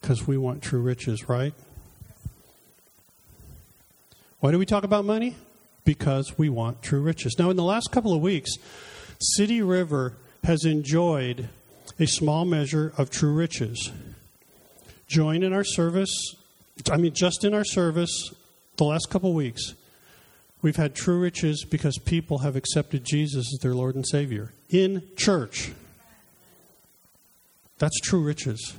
because 0.00 0.24
we 0.24 0.38
want 0.38 0.62
true 0.62 0.80
riches, 0.80 1.28
right? 1.28 1.54
Why 4.38 4.52
do 4.52 4.58
we 4.58 4.66
talk 4.66 4.84
about 4.84 5.04
money? 5.04 5.34
Because 5.84 6.38
we 6.38 6.48
want 6.48 6.82
true 6.82 7.00
riches. 7.00 7.34
Now, 7.38 7.50
in 7.50 7.56
the 7.56 7.64
last 7.64 7.90
couple 7.90 8.14
of 8.14 8.20
weeks, 8.20 8.52
City 9.18 9.62
River 9.62 10.14
has 10.44 10.64
enjoyed 10.64 11.48
a 12.02 12.06
small 12.06 12.44
measure 12.44 12.92
of 12.98 13.10
true 13.10 13.32
riches. 13.32 13.92
Join 15.06 15.44
in 15.44 15.52
our 15.52 15.62
service, 15.62 16.34
I 16.90 16.96
mean, 16.96 17.14
just 17.14 17.44
in 17.44 17.54
our 17.54 17.64
service, 17.64 18.32
the 18.76 18.84
last 18.84 19.08
couple 19.08 19.32
weeks, 19.34 19.74
we've 20.62 20.74
had 20.74 20.96
true 20.96 21.20
riches 21.20 21.64
because 21.64 21.98
people 21.98 22.38
have 22.38 22.56
accepted 22.56 23.04
Jesus 23.04 23.52
as 23.54 23.60
their 23.60 23.74
Lord 23.74 23.94
and 23.94 24.06
Savior 24.06 24.52
in 24.68 25.02
church. 25.16 25.72
That's 27.78 28.00
true 28.00 28.22
riches. 28.22 28.74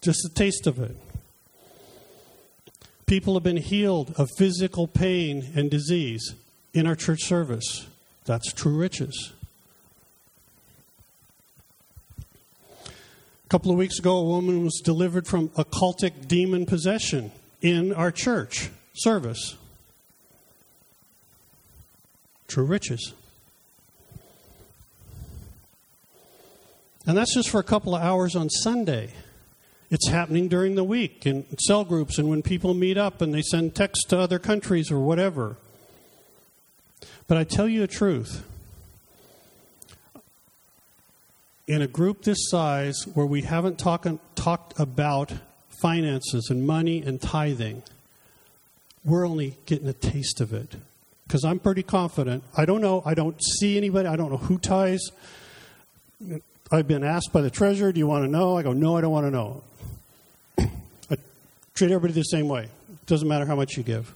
Just 0.00 0.24
a 0.24 0.34
taste 0.34 0.66
of 0.66 0.80
it. 0.80 0.96
People 3.06 3.34
have 3.34 3.44
been 3.44 3.58
healed 3.58 4.12
of 4.16 4.28
physical 4.38 4.88
pain 4.88 5.52
and 5.54 5.70
disease 5.70 6.34
in 6.72 6.86
our 6.86 6.96
church 6.96 7.22
service. 7.22 7.86
That's 8.24 8.52
true 8.52 8.76
riches. 8.76 9.32
Couple 13.54 13.70
of 13.70 13.78
weeks 13.78 14.00
ago, 14.00 14.16
a 14.16 14.24
woman 14.24 14.64
was 14.64 14.80
delivered 14.82 15.28
from 15.28 15.48
occultic 15.50 16.26
demon 16.26 16.66
possession 16.66 17.30
in 17.62 17.92
our 17.92 18.10
church 18.10 18.68
service. 18.94 19.54
True 22.48 22.64
riches. 22.64 23.14
And 27.06 27.16
that's 27.16 27.32
just 27.32 27.48
for 27.48 27.60
a 27.60 27.62
couple 27.62 27.94
of 27.94 28.02
hours 28.02 28.34
on 28.34 28.50
Sunday. 28.50 29.12
It's 29.88 30.08
happening 30.08 30.48
during 30.48 30.74
the 30.74 30.82
week 30.82 31.24
in 31.24 31.46
cell 31.60 31.84
groups 31.84 32.18
and 32.18 32.28
when 32.28 32.42
people 32.42 32.74
meet 32.74 32.98
up 32.98 33.22
and 33.22 33.32
they 33.32 33.42
send 33.42 33.76
texts 33.76 34.04
to 34.06 34.18
other 34.18 34.40
countries 34.40 34.90
or 34.90 34.98
whatever. 34.98 35.58
But 37.28 37.38
I 37.38 37.44
tell 37.44 37.68
you 37.68 37.82
the 37.82 37.86
truth. 37.86 38.44
In 41.66 41.80
a 41.80 41.86
group 41.86 42.22
this 42.22 42.50
size 42.50 43.06
where 43.14 43.24
we 43.24 43.42
haven't 43.42 43.78
talk, 43.78 44.06
talked 44.34 44.78
about 44.78 45.32
finances 45.80 46.48
and 46.50 46.66
money 46.66 47.02
and 47.02 47.20
tithing, 47.20 47.82
we're 49.04 49.26
only 49.26 49.56
getting 49.66 49.88
a 49.88 49.92
taste 49.92 50.40
of 50.40 50.52
it. 50.52 50.76
Because 51.26 51.44
I'm 51.44 51.58
pretty 51.58 51.82
confident. 51.82 52.44
I 52.56 52.66
don't 52.66 52.80
know. 52.80 53.02
I 53.06 53.14
don't 53.14 53.42
see 53.42 53.76
anybody. 53.76 54.08
I 54.08 54.16
don't 54.16 54.30
know 54.30 54.36
who 54.36 54.58
tithes. 54.58 55.10
I've 56.70 56.88
been 56.88 57.04
asked 57.04 57.32
by 57.32 57.40
the 57.40 57.50
treasurer, 57.50 57.92
Do 57.92 57.98
you 57.98 58.06
want 58.06 58.24
to 58.24 58.30
know? 58.30 58.58
I 58.58 58.62
go, 58.62 58.72
No, 58.72 58.96
I 58.96 59.00
don't 59.00 59.12
want 59.12 59.26
to 59.26 59.30
know. 59.30 59.62
I 61.10 61.16
treat 61.74 61.90
everybody 61.90 62.12
the 62.12 62.22
same 62.22 62.48
way. 62.48 62.64
It 62.64 63.06
doesn't 63.06 63.28
matter 63.28 63.46
how 63.46 63.56
much 63.56 63.76
you 63.76 63.82
give. 63.82 64.12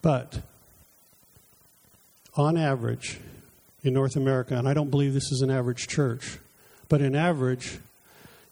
But 0.00 0.40
on 2.36 2.56
average, 2.56 3.20
in 3.84 3.94
North 3.94 4.16
America, 4.16 4.56
and 4.56 4.68
I 4.68 4.74
don't 4.74 4.90
believe 4.90 5.12
this 5.12 5.32
is 5.32 5.40
an 5.40 5.50
average 5.50 5.88
church, 5.88 6.38
but 6.88 7.00
in 7.00 7.16
average, 7.16 7.78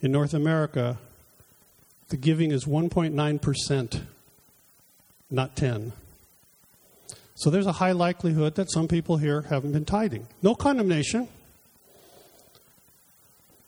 in 0.01 0.11
North 0.12 0.35
America, 0.35 0.99
the 2.09 2.16
giving 2.16 2.51
is 2.51 2.64
1.9%, 2.64 4.01
not 5.31 5.57
10. 5.57 5.93
So 7.37 7.49
there's 7.49 7.66
a 7.66 7.73
high 7.73 7.93
likelihood 7.93 8.57
that 8.57 8.71
some 8.71 8.88
people 8.88 9.16
here 9.16 9.43
haven't 9.43 9.73
been 9.73 9.85
tithing. 9.85 10.27
No 10.43 10.55
condemnation. 10.55 11.29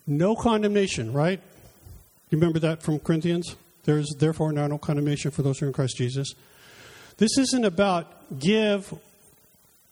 No 0.07 0.35
condemnation, 0.35 1.13
right? 1.13 1.41
You 2.31 2.39
remember 2.39 2.59
that 2.59 2.83
from 2.83 2.99
Corinthians? 2.99 3.55
There 3.85 3.99
is 3.99 4.15
therefore 4.19 4.53
now 4.53 4.67
no 4.67 4.79
condemnation 4.79 5.31
for 5.31 5.43
those 5.43 5.59
who 5.59 5.67
are 5.67 5.69
in 5.69 5.73
Christ 5.73 5.97
Jesus. 5.97 6.35
This 7.19 7.39
isn't 7.39 7.65
about 7.65 8.39
give 8.39 8.93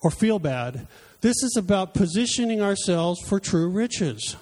or 0.02 0.10
feel 0.10 0.38
bad. 0.38 0.86
This 1.20 1.42
is 1.42 1.56
about 1.56 1.94
positioning 1.94 2.62
ourselves 2.62 3.20
for 3.28 3.38
true 3.38 3.68
riches. 3.68 4.36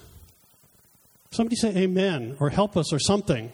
Somebody 1.31 1.55
say 1.55 1.75
amen 1.75 2.37
or 2.39 2.49
help 2.49 2.77
us 2.77 2.91
or 2.93 2.99
something. 2.99 3.51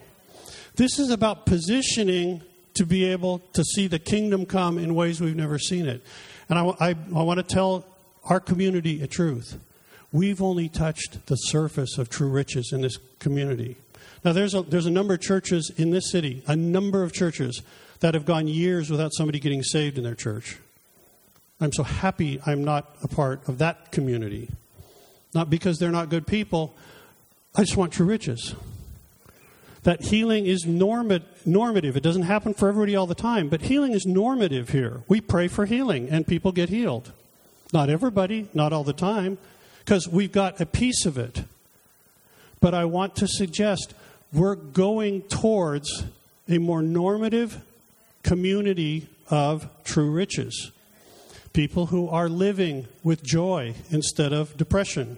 This 0.76 0.98
is 0.98 1.10
about 1.10 1.46
positioning 1.46 2.42
to 2.74 2.86
be 2.86 3.04
able 3.04 3.40
to 3.54 3.64
see 3.64 3.86
the 3.86 3.98
kingdom 3.98 4.46
come 4.46 4.78
in 4.78 4.94
ways 4.94 5.20
we've 5.20 5.36
never 5.36 5.58
seen 5.58 5.86
it. 5.86 6.02
And 6.48 6.58
I, 6.58 6.64
I, 6.78 6.88
I 6.90 7.22
want 7.22 7.38
to 7.38 7.42
tell 7.42 7.84
our 8.24 8.40
community 8.40 9.02
a 9.02 9.06
truth. 9.06 9.58
We've 10.12 10.42
only 10.42 10.68
touched 10.68 11.26
the 11.26 11.36
surface 11.36 11.98
of 11.98 12.08
true 12.08 12.28
riches 12.28 12.72
in 12.72 12.82
this 12.82 12.98
community. 13.18 13.76
Now, 14.24 14.32
there's 14.32 14.54
a, 14.54 14.62
there's 14.62 14.86
a 14.86 14.90
number 14.90 15.14
of 15.14 15.20
churches 15.20 15.70
in 15.76 15.90
this 15.90 16.10
city, 16.10 16.42
a 16.46 16.56
number 16.56 17.02
of 17.02 17.12
churches 17.12 17.62
that 18.00 18.14
have 18.14 18.24
gone 18.24 18.46
years 18.46 18.90
without 18.90 19.12
somebody 19.14 19.38
getting 19.40 19.62
saved 19.62 19.98
in 19.98 20.04
their 20.04 20.14
church. 20.14 20.58
I'm 21.60 21.72
so 21.72 21.82
happy 21.82 22.40
I'm 22.44 22.64
not 22.64 22.96
a 23.02 23.08
part 23.08 23.48
of 23.48 23.58
that 23.58 23.92
community. 23.92 24.50
Not 25.34 25.50
because 25.50 25.78
they're 25.78 25.90
not 25.90 26.10
good 26.10 26.26
people, 26.26 26.74
I 27.54 27.62
just 27.62 27.76
want 27.76 27.92
true 27.92 28.06
riches. 28.06 28.54
That 29.84 30.02
healing 30.02 30.46
is 30.46 30.66
normative. 30.66 31.96
It 31.96 32.02
doesn't 32.02 32.22
happen 32.22 32.54
for 32.54 32.68
everybody 32.68 32.96
all 32.96 33.06
the 33.06 33.14
time, 33.14 33.48
but 33.48 33.62
healing 33.62 33.92
is 33.92 34.04
normative 34.04 34.70
here. 34.70 35.02
We 35.08 35.20
pray 35.20 35.48
for 35.48 35.64
healing 35.64 36.08
and 36.08 36.26
people 36.26 36.52
get 36.52 36.68
healed. 36.68 37.12
Not 37.72 37.88
everybody, 37.88 38.48
not 38.52 38.72
all 38.72 38.84
the 38.84 38.92
time, 38.92 39.38
because 39.78 40.08
we've 40.08 40.32
got 40.32 40.60
a 40.60 40.66
piece 40.66 41.06
of 41.06 41.16
it. 41.18 41.44
But 42.60 42.74
I 42.74 42.84
want 42.84 43.16
to 43.16 43.28
suggest 43.28 43.94
we're 44.32 44.56
going 44.56 45.22
towards 45.22 46.04
a 46.48 46.58
more 46.58 46.82
normative 46.82 47.62
community 48.22 49.08
of 49.30 49.68
true 49.84 50.10
riches. 50.10 50.72
People 51.56 51.86
who 51.86 52.10
are 52.10 52.28
living 52.28 52.86
with 53.02 53.22
joy 53.22 53.72
instead 53.88 54.34
of 54.34 54.58
depression. 54.58 55.16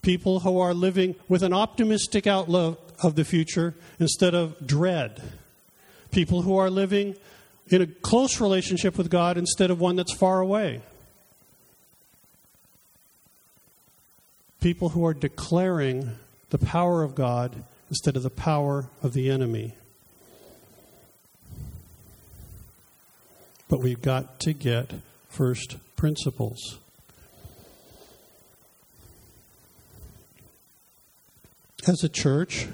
People 0.00 0.38
who 0.38 0.60
are 0.60 0.72
living 0.72 1.16
with 1.28 1.42
an 1.42 1.52
optimistic 1.52 2.28
outlook 2.28 2.94
of 3.02 3.16
the 3.16 3.24
future 3.24 3.74
instead 3.98 4.36
of 4.36 4.64
dread. 4.64 5.20
People 6.12 6.42
who 6.42 6.56
are 6.56 6.70
living 6.70 7.16
in 7.66 7.82
a 7.82 7.88
close 7.88 8.40
relationship 8.40 8.96
with 8.96 9.10
God 9.10 9.36
instead 9.36 9.72
of 9.72 9.80
one 9.80 9.96
that's 9.96 10.14
far 10.14 10.38
away. 10.38 10.80
People 14.60 14.90
who 14.90 15.04
are 15.04 15.12
declaring 15.12 16.08
the 16.50 16.58
power 16.58 17.02
of 17.02 17.16
God 17.16 17.64
instead 17.88 18.14
of 18.14 18.22
the 18.22 18.30
power 18.30 18.86
of 19.02 19.12
the 19.12 19.28
enemy. 19.28 19.74
But 23.68 23.80
we've 23.80 24.02
got 24.02 24.38
to 24.42 24.52
get 24.52 24.92
first 25.32 25.76
principles. 25.96 26.78
As 31.86 32.04
a 32.04 32.08
church, 32.08 32.68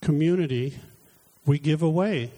community, 0.00 0.78
we 1.44 1.58
give 1.58 1.82
away 1.82 2.30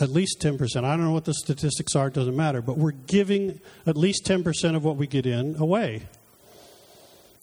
at 0.00 0.10
least 0.10 0.40
10%. 0.40 0.84
I 0.84 0.96
don't 0.96 1.04
know 1.04 1.12
what 1.12 1.24
the 1.24 1.34
statistics 1.34 1.94
are, 1.94 2.08
it 2.08 2.14
doesn't 2.14 2.36
matter, 2.36 2.62
but 2.62 2.76
we're 2.76 2.92
giving 2.92 3.60
at 3.86 3.96
least 3.96 4.24
10% 4.24 4.76
of 4.76 4.84
what 4.84 4.96
we 4.96 5.06
get 5.06 5.26
in 5.26 5.56
away. 5.56 6.02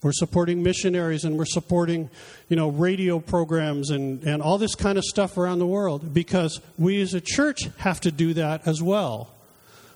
We're 0.04 0.12
supporting 0.12 0.62
missionaries 0.62 1.26
and 1.26 1.38
we're 1.38 1.46
supporting, 1.46 2.10
you 2.50 2.56
know, 2.56 2.70
radio 2.70 3.20
programs 3.20 3.90
and, 3.90 4.24
and 4.24 4.44
all 4.44 4.58
this 4.58 4.76
kind 4.76 4.98
of 4.98 5.04
stuff 5.04 5.38
around 5.38 5.60
the 5.60 5.66
world 5.66 6.14
because 6.14 6.62
we 6.78 7.02
as 7.02 7.16
a 7.16 7.22
church 7.22 7.68
have 7.78 8.00
to 8.02 8.12
do 8.12 8.34
that 8.36 8.68
as 8.68 8.82
well. 8.82 9.34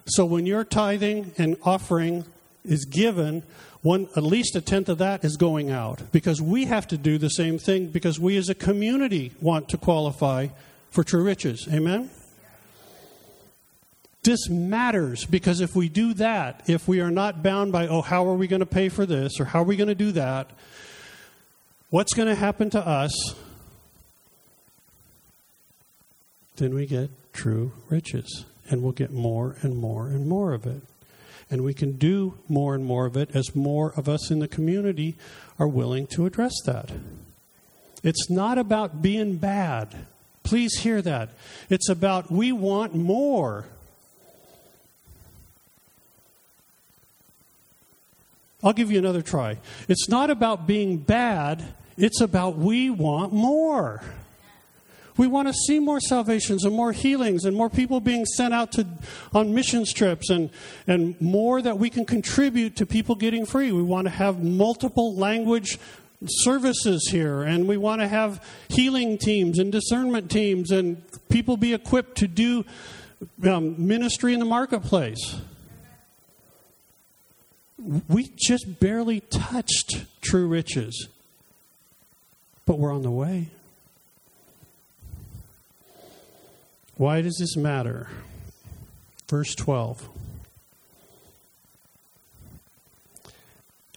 So 0.06 0.26
when 0.26 0.46
your 0.46 0.64
tithing 0.64 1.34
and 1.38 1.58
offering 1.64 2.26
is 2.66 2.86
given, 2.86 3.44
one 3.82 4.08
at 4.16 4.24
least 4.24 4.56
a 4.56 4.62
tenth 4.62 4.90
of 4.90 5.00
that 5.00 5.24
is 5.24 5.38
going 5.38 5.72
out 5.72 6.12
because 6.12 6.42
we 6.42 6.66
have 6.66 6.88
to 6.90 6.98
do 6.98 7.18
the 7.18 7.30
same 7.30 7.58
thing 7.58 7.88
because 7.88 8.20
we 8.20 8.38
as 8.38 8.50
a 8.50 8.56
community 8.56 9.32
want 9.42 9.70
to 9.70 9.78
qualify 9.78 10.48
for 10.90 11.04
true 11.04 11.24
riches. 11.24 11.68
Amen. 11.72 12.10
This 14.24 14.50
matters 14.50 15.26
because 15.26 15.62
if 15.62 15.76
we 15.76 15.90
do 15.90 16.14
that, 16.16 16.62
if 16.68 16.88
we 16.88 17.02
are 17.02 17.10
not 17.10 17.42
bound 17.42 17.72
by, 17.72 17.88
oh, 17.88 18.02
how 18.02 18.28
are 18.28 18.36
we 18.36 18.48
going 18.48 18.60
to 18.60 18.68
pay 18.68 18.88
for 18.90 19.06
this 19.06 19.40
or 19.40 19.46
how 19.46 19.62
are 19.62 19.66
we 19.66 19.76
going 19.76 19.88
to 19.88 19.96
do 19.96 20.12
that, 20.12 20.52
what's 21.90 22.14
going 22.14 22.28
to 22.28 22.36
happen 22.36 22.70
to 22.72 22.88
us? 22.88 23.34
Then 26.58 26.76
we 26.76 26.86
get 26.86 27.10
true 27.34 27.72
riches 27.90 28.46
and 28.72 28.82
we'll 28.82 28.94
get 28.94 29.12
more 29.12 29.58
and 29.62 29.78
more 29.78 30.08
and 30.08 30.28
more 30.28 30.54
of 30.54 30.66
it. 30.66 30.82
And 31.50 31.64
we 31.64 31.74
can 31.74 31.98
do 31.98 32.36
more 32.48 32.74
and 32.74 32.86
more 32.86 33.06
of 33.06 33.18
it 33.18 33.36
as 33.36 33.54
more 33.54 33.92
of 33.98 34.08
us 34.08 34.32
in 34.32 34.40
the 34.40 34.48
community 34.48 35.16
are 35.60 35.68
willing 35.68 36.08
to 36.08 36.26
address 36.26 36.54
that. 36.66 36.90
It's 38.02 38.30
not 38.30 38.58
about 38.58 39.02
being 39.02 39.36
bad. 39.36 40.08
Please 40.44 40.80
hear 40.80 41.02
that. 41.02 41.30
It's 41.70 41.90
about 41.90 42.32
we 42.32 42.54
want 42.54 42.96
more. 42.96 43.66
I'll 48.64 48.74
give 48.74 48.90
you 48.90 49.00
another 49.00 49.22
try. 49.22 49.58
It's 49.90 50.08
not 50.08 50.30
about 50.30 50.66
being 50.66 50.98
bad, 50.98 51.64
it's 51.98 52.22
about 52.22 52.58
we 52.58 52.90
want 52.90 53.34
more. 53.34 54.02
We 55.18 55.28
want 55.28 55.48
to 55.48 55.54
see 55.54 55.80
more 55.80 56.00
salvations 56.00 56.64
and 56.64 56.76
more 56.76 56.92
healings 56.92 57.46
and 57.46 57.56
more 57.56 57.70
people 57.70 58.00
being 58.00 58.26
sent 58.26 58.54
out 58.54 58.72
to, 58.74 58.88
on 59.34 59.54
missions 59.54 59.92
trips 59.94 60.30
and, 60.30 60.50
and 60.88 61.20
more 61.20 61.62
that 61.62 61.78
we 61.78 61.90
can 61.90 62.06
contribute 62.06 62.76
to 62.78 62.86
people 62.86 63.16
getting 63.16 63.46
free. 63.46 63.72
We 63.72 63.84
want 63.84 64.06
to 64.06 64.12
have 64.12 64.44
multiple 64.44 65.16
language 65.16 65.78
services 66.26 67.10
here 67.10 67.42
and 67.42 67.68
we 67.68 67.78
want 67.78 68.02
to 68.02 68.08
have 68.08 68.46
healing 68.70 69.18
teams 69.18 69.60
and 69.60 69.72
discernment 69.72 70.30
teams 70.30 70.72
and 70.72 71.02
people 71.30 71.58
be 71.58 71.74
equipped 71.74 72.18
to 72.20 72.28
do 72.28 72.64
um, 73.44 73.76
ministry 73.88 74.34
in 74.34 74.40
the 74.40 74.46
marketplace. 74.46 75.38
We 78.08 78.32
just 78.36 78.80
barely 78.80 79.22
touched 79.22 80.06
true 80.22 80.48
riches, 80.48 81.08
but 82.68 82.78
we're 82.78 82.94
on 82.94 83.02
the 83.02 83.12
way. 83.12 83.50
Why 87.02 87.24
does 87.24 87.38
this 87.40 87.58
matter? 87.58 88.10
Verse 89.28 89.56
12. 89.56 90.08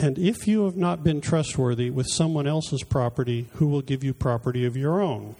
And 0.01 0.19
if 0.19 0.49
you 0.49 0.65
have 0.65 0.79
not 0.79 1.05
been 1.05 1.21
trustworthy 1.21 1.91
with 1.91 2.07
someone 2.09 2.47
else's 2.47 2.83
property, 2.83 3.49
who 3.57 3.69
will 3.69 3.83
give 3.83 4.03
you 4.03 4.15
property 4.15 4.65
of 4.65 4.75
your 4.75 5.03
own? 5.03 5.37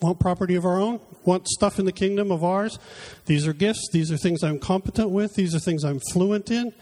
Want 0.00 0.20
property 0.20 0.54
of 0.54 0.64
our 0.64 0.80
own? 0.80 1.00
Want 1.26 1.46
stuff 1.46 1.78
in 1.78 1.84
the 1.84 1.92
kingdom 1.92 2.32
of 2.32 2.42
ours? 2.42 2.78
These 3.26 3.46
are 3.46 3.52
gifts. 3.52 3.86
These 3.92 4.10
are 4.10 4.16
things 4.16 4.42
I'm 4.42 4.58
competent 4.58 5.10
with. 5.10 5.34
These 5.34 5.54
are 5.54 5.58
things 5.58 5.84
I'm 5.84 6.00
fluent 6.00 6.50
in. 6.50 6.72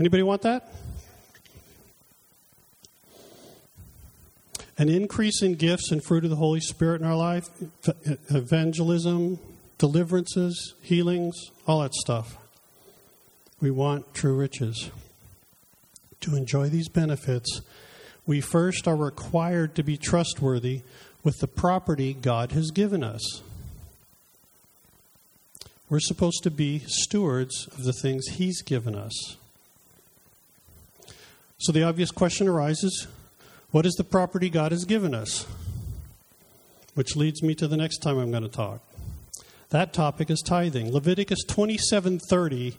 Anybody 0.00 0.24
want 0.24 0.42
that? 0.42 0.68
An 4.76 4.88
increase 4.88 5.42
in 5.42 5.54
gifts 5.54 5.90
and 5.90 6.02
fruit 6.02 6.24
of 6.24 6.30
the 6.30 6.36
Holy 6.36 6.60
Spirit 6.60 7.00
in 7.00 7.06
our 7.06 7.16
life, 7.16 7.48
evangelism, 8.30 9.38
deliverances, 9.78 10.74
healings, 10.82 11.50
all 11.66 11.80
that 11.82 11.94
stuff. 11.94 12.36
We 13.60 13.70
want 13.70 14.14
true 14.14 14.36
riches. 14.36 14.90
To 16.20 16.36
enjoy 16.36 16.68
these 16.68 16.88
benefits, 16.88 17.60
we 18.26 18.40
first 18.40 18.88
are 18.88 18.96
required 18.96 19.74
to 19.74 19.82
be 19.82 19.96
trustworthy 19.96 20.82
with 21.22 21.38
the 21.38 21.46
property 21.46 22.14
God 22.14 22.52
has 22.52 22.70
given 22.70 23.04
us. 23.04 23.42
We're 25.88 26.00
supposed 26.00 26.42
to 26.42 26.50
be 26.50 26.80
stewards 26.86 27.68
of 27.68 27.84
the 27.84 27.92
things 27.92 28.26
He's 28.26 28.62
given 28.62 28.94
us. 28.94 29.36
So 31.58 31.72
the 31.72 31.82
obvious 31.82 32.10
question 32.10 32.48
arises 32.48 33.06
what 33.74 33.84
is 33.84 33.94
the 33.94 34.04
property 34.04 34.48
God 34.48 34.70
has 34.70 34.84
given 34.84 35.12
us? 35.12 35.48
Which 36.94 37.16
leads 37.16 37.42
me 37.42 37.56
to 37.56 37.66
the 37.66 37.76
next 37.76 37.98
time 37.98 38.18
I'm 38.18 38.30
going 38.30 38.44
to 38.44 38.48
talk. 38.48 38.80
That 39.70 39.92
topic 39.92 40.30
is 40.30 40.40
tithing. 40.42 40.92
Leviticus 40.92 41.42
27:30 41.48 42.76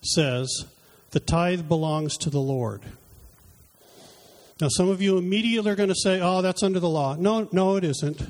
says, 0.00 0.64
"The 1.12 1.20
tithe 1.20 1.68
belongs 1.68 2.16
to 2.16 2.28
the 2.28 2.40
Lord." 2.40 2.82
Now 4.60 4.66
some 4.68 4.88
of 4.88 5.00
you 5.00 5.16
immediately 5.16 5.70
are 5.70 5.76
going 5.76 5.90
to 5.90 5.94
say, 5.94 6.18
"Oh, 6.20 6.42
that's 6.42 6.64
under 6.64 6.80
the 6.80 6.88
law." 6.88 7.14
No, 7.14 7.48
no 7.52 7.76
it 7.76 7.84
isn't. 7.84 8.20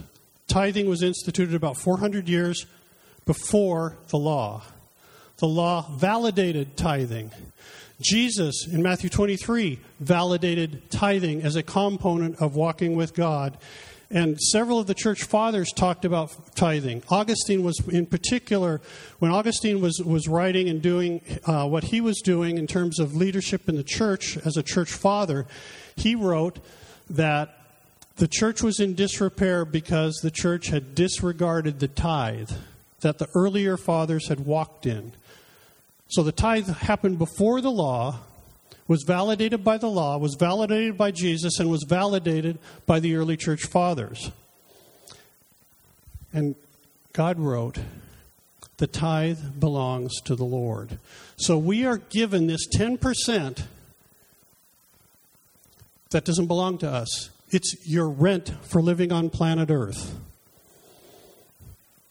Tithing 0.48 0.90
was 0.90 1.02
instituted 1.02 1.54
about 1.54 1.78
400 1.78 2.28
years 2.28 2.66
before 3.24 3.96
the 4.08 4.18
law. 4.18 4.64
The 5.38 5.48
law 5.48 5.88
validated 5.96 6.76
tithing. 6.76 7.30
Jesus 8.02 8.66
in 8.66 8.82
Matthew 8.82 9.08
23 9.08 9.78
validated 10.00 10.90
tithing 10.90 11.42
as 11.42 11.56
a 11.56 11.62
component 11.62 12.40
of 12.40 12.54
walking 12.54 12.96
with 12.96 13.14
God. 13.14 13.58
And 14.10 14.38
several 14.38 14.78
of 14.78 14.86
the 14.86 14.94
church 14.94 15.22
fathers 15.24 15.72
talked 15.72 16.04
about 16.04 16.54
tithing. 16.54 17.02
Augustine 17.08 17.62
was, 17.62 17.80
in 17.88 18.04
particular, 18.04 18.82
when 19.20 19.30
Augustine 19.30 19.80
was, 19.80 20.02
was 20.04 20.28
writing 20.28 20.68
and 20.68 20.82
doing 20.82 21.22
uh, 21.46 21.66
what 21.66 21.84
he 21.84 22.02
was 22.02 22.20
doing 22.20 22.58
in 22.58 22.66
terms 22.66 22.98
of 22.98 23.16
leadership 23.16 23.70
in 23.70 23.76
the 23.76 23.82
church 23.82 24.36
as 24.44 24.58
a 24.58 24.62
church 24.62 24.92
father, 24.92 25.46
he 25.96 26.14
wrote 26.14 26.58
that 27.08 27.56
the 28.16 28.28
church 28.28 28.62
was 28.62 28.80
in 28.80 28.94
disrepair 28.94 29.64
because 29.64 30.16
the 30.22 30.30
church 30.30 30.66
had 30.66 30.94
disregarded 30.94 31.80
the 31.80 31.88
tithe 31.88 32.50
that 33.00 33.18
the 33.18 33.28
earlier 33.34 33.76
fathers 33.76 34.28
had 34.28 34.40
walked 34.40 34.86
in. 34.86 35.12
So 36.12 36.22
the 36.22 36.30
tithe 36.30 36.68
happened 36.68 37.16
before 37.16 37.62
the 37.62 37.70
law, 37.70 38.18
was 38.86 39.02
validated 39.02 39.64
by 39.64 39.78
the 39.78 39.88
law, 39.88 40.18
was 40.18 40.36
validated 40.38 40.98
by 40.98 41.10
Jesus, 41.10 41.58
and 41.58 41.70
was 41.70 41.86
validated 41.88 42.58
by 42.84 43.00
the 43.00 43.16
early 43.16 43.38
church 43.38 43.64
fathers. 43.64 44.30
And 46.30 46.54
God 47.14 47.38
wrote, 47.38 47.78
the 48.76 48.86
tithe 48.86 49.58
belongs 49.58 50.20
to 50.24 50.36
the 50.36 50.44
Lord. 50.44 50.98
So 51.36 51.56
we 51.56 51.86
are 51.86 51.96
given 51.96 52.46
this 52.46 52.68
10% 52.76 53.62
that 56.10 56.26
doesn't 56.26 56.46
belong 56.46 56.76
to 56.78 56.90
us. 56.90 57.30
It's 57.50 57.88
your 57.88 58.10
rent 58.10 58.52
for 58.64 58.82
living 58.82 59.12
on 59.12 59.30
planet 59.30 59.70
Earth. 59.70 60.14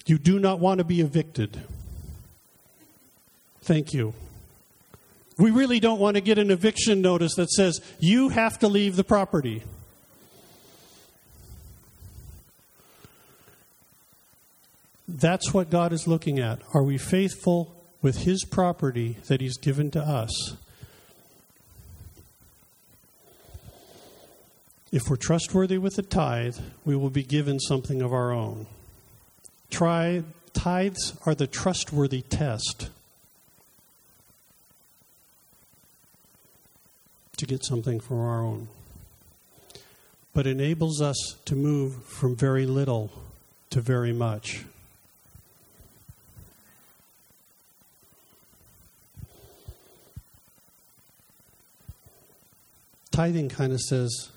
You 0.07 0.17
do 0.17 0.39
not 0.39 0.59
want 0.59 0.79
to 0.79 0.83
be 0.83 1.01
evicted. 1.01 1.61
Thank 3.63 3.93
you. 3.93 4.13
We 5.37 5.51
really 5.51 5.79
don't 5.79 5.99
want 5.99 6.15
to 6.15 6.21
get 6.21 6.37
an 6.37 6.51
eviction 6.51 7.01
notice 7.01 7.35
that 7.35 7.49
says 7.49 7.79
you 7.99 8.29
have 8.29 8.59
to 8.59 8.67
leave 8.67 8.95
the 8.95 9.03
property. 9.03 9.63
That's 15.07 15.53
what 15.53 15.69
God 15.69 15.93
is 15.93 16.07
looking 16.07 16.39
at. 16.39 16.59
Are 16.73 16.83
we 16.83 16.97
faithful 16.97 17.75
with 18.01 18.19
His 18.19 18.45
property 18.45 19.17
that 19.27 19.41
He's 19.41 19.57
given 19.57 19.91
to 19.91 19.99
us? 19.99 20.55
If 24.91 25.03
we're 25.09 25.17
trustworthy 25.17 25.77
with 25.77 25.95
the 25.95 26.01
tithe, 26.01 26.57
we 26.83 26.95
will 26.95 27.09
be 27.09 27.23
given 27.23 27.59
something 27.59 28.01
of 28.01 28.13
our 28.13 28.31
own. 28.31 28.67
Try, 29.69 30.23
tithes 30.53 31.17
are 31.25 31.33
the 31.33 31.47
trustworthy 31.47 32.21
test. 32.23 32.89
To 37.41 37.47
get 37.47 37.65
something 37.65 37.99
from 37.99 38.19
our 38.19 38.43
own, 38.43 38.67
but 40.31 40.45
enables 40.45 41.01
us 41.01 41.17
to 41.43 41.55
move 41.55 41.95
from 42.05 42.35
very 42.35 42.67
little 42.67 43.11
to 43.71 43.81
very 43.81 44.13
much. 44.13 44.63
Tithing 53.09 53.49
kind 53.49 53.73
of 53.73 53.81
says, 53.81 54.29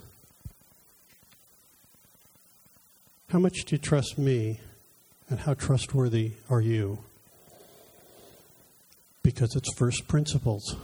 How 3.29 3.39
much 3.39 3.67
do 3.67 3.75
you 3.75 3.79
trust 3.79 4.17
me, 4.17 4.61
and 5.29 5.41
how 5.41 5.53
trustworthy 5.53 6.33
are 6.49 6.63
you? 6.63 7.01
Because 9.23 9.55
it's 9.55 9.75
first 9.75 10.09
principles. 10.09 10.75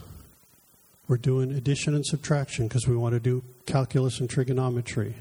We're 1.11 1.17
doing 1.17 1.51
addition 1.51 1.93
and 1.93 2.05
subtraction 2.05 2.69
because 2.69 2.87
we 2.87 2.95
want 2.95 3.15
to 3.15 3.19
do 3.19 3.43
calculus 3.65 4.21
and 4.21 4.29
trigonometry. 4.29 5.13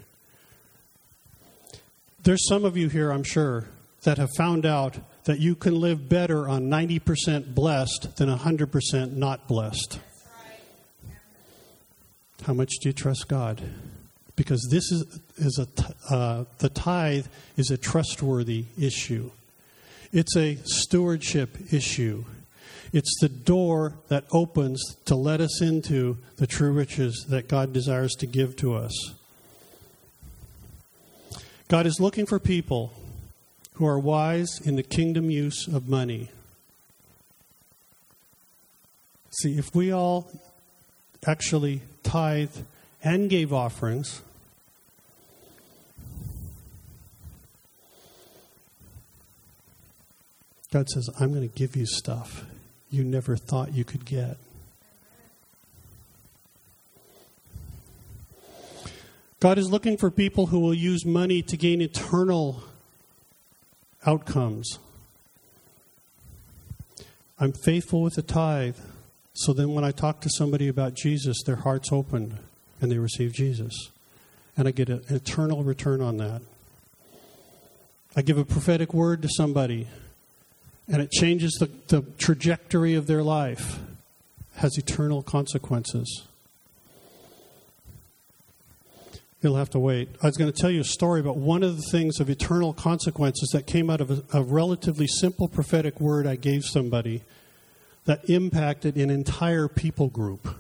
There's 2.23 2.47
some 2.47 2.65
of 2.65 2.77
you 2.77 2.89
here, 2.89 3.11
I'm 3.11 3.25
sure, 3.25 3.65
that 4.05 4.17
have 4.17 4.29
found 4.37 4.65
out 4.65 4.99
that 5.25 5.41
you 5.41 5.57
can 5.57 5.75
live 5.75 6.09
better 6.09 6.49
on 6.49 6.71
90% 6.71 7.57
blessed 7.57 8.17
than 8.19 8.29
100% 8.29 9.17
not 9.17 9.49
blessed. 9.49 9.99
How 12.45 12.55
much 12.55 12.71
do 12.81 12.89
you 12.89 12.93
trust 12.93 13.27
God? 13.27 13.61
Because 14.37 14.69
this 14.71 14.93
is, 14.93 15.21
is 15.39 15.59
a, 15.59 16.15
uh, 16.15 16.45
the 16.59 16.69
tithe 16.69 17.27
is 17.57 17.73
a 17.73 17.77
trustworthy 17.77 18.67
issue. 18.79 19.33
It's 20.13 20.37
a 20.37 20.57
stewardship 20.63 21.73
issue. 21.73 22.27
It's 22.93 23.21
the 23.21 23.29
door 23.29 23.95
that 24.09 24.25
opens 24.33 24.97
to 25.05 25.15
let 25.15 25.41
us 25.41 25.63
into 25.63 26.19
the 26.37 26.47
true 26.47 26.73
riches 26.73 27.27
that 27.29 27.47
God 27.47 27.73
desires 27.73 28.15
to 28.17 28.27
give 28.27 28.57
to 28.57 28.75
us. 28.75 29.15
God 31.69 31.87
is 31.87 32.01
looking 32.01 32.27
for 32.27 32.41
people 32.41 32.93
who 33.75 33.87
are 33.87 33.99
wise 33.99 34.61
in 34.65 34.75
the 34.75 34.83
kingdom 34.83 35.31
use 35.31 35.69
of 35.69 35.89
money. 35.89 36.31
See, 39.31 39.57
if 39.57 39.73
we 39.73 39.93
all 39.93 40.29
actually 41.25 41.83
tithe 42.03 42.57
and 43.05 43.31
gave 43.31 43.53
offerings, 43.53 44.21
God 50.73 50.89
says, 50.89 51.09
I'm 51.21 51.33
going 51.33 51.49
to 51.49 51.55
give 51.55 51.77
you 51.77 51.87
stuff 51.87 52.45
you 52.91 53.05
never 53.05 53.37
thought 53.37 53.73
you 53.73 53.85
could 53.85 54.05
get. 54.05 54.37
God 59.39 59.57
is 59.57 59.71
looking 59.71 59.97
for 59.97 60.11
people 60.11 60.47
who 60.47 60.61
will 60.61 60.75
use 60.75 61.07
money 61.07 61.41
to 61.43 61.57
gain 61.57 61.81
eternal 61.81 62.63
outcomes. 64.05 64.79
I'm 67.39 67.53
faithful 67.65 68.03
with 68.03 68.17
the 68.17 68.23
tithe, 68.23 68.77
so 69.33 69.55
then 69.55 69.73
when 69.73 69.83
I 69.83 69.93
talk 69.93 70.21
to 70.21 70.31
somebody 70.31 70.69
about 70.69 70.93
Jesus, 70.93 71.43
their 71.47 71.57
heart's 71.57 71.91
opened 71.91 72.37
and 72.83 72.93
they 72.93 72.99
receive 72.99 73.33
Jesus. 73.33 73.73
And 74.59 74.69
I 74.69 74.73
get 74.73 74.91
an 74.91 75.05
eternal 75.09 75.63
return 75.63 76.03
on 76.03 76.19
that. 76.19 76.43
I 78.15 78.21
give 78.21 78.37
a 78.37 78.45
prophetic 78.45 78.93
word 78.93 79.23
to 79.23 79.29
somebody 79.29 79.87
and 80.91 81.01
it 81.01 81.11
changes 81.13 81.53
the, 81.61 81.71
the 81.89 82.03
trajectory 82.19 82.95
of 82.95 83.07
their 83.07 83.23
life, 83.23 83.79
has 84.57 84.77
eternal 84.77 85.23
consequences. 85.23 86.27
You'll 89.41 89.57
have 89.57 89.71
to 89.71 89.79
wait. 89.79 90.11
I 90.23 90.27
was 90.27 90.37
going 90.37 90.53
to 90.53 90.61
tell 90.61 90.71
you 90.71 90.81
a 90.81 90.85
story 90.85 91.21
about 91.21 91.37
one 91.37 91.63
of 91.63 91.77
the 91.77 91.83
things 91.91 92.21
of 92.21 92.29
eternal 92.29 92.75
consequences 92.75 93.49
that 93.55 93.67
came 93.67 93.89
out 93.89 94.01
of 94.01 94.11
a, 94.11 94.39
a 94.39 94.43
relatively 94.43 95.07
simple 95.07 95.49
prophetic 95.49 95.99
word 96.01 96.27
I 96.27 96.37
gave 96.37 96.65
somebody 96.65 97.23
that 98.05 98.29
impacted 98.29 98.97
an 98.97 99.09
entire 99.09 99.69
people 99.69 100.09
group. 100.09 100.57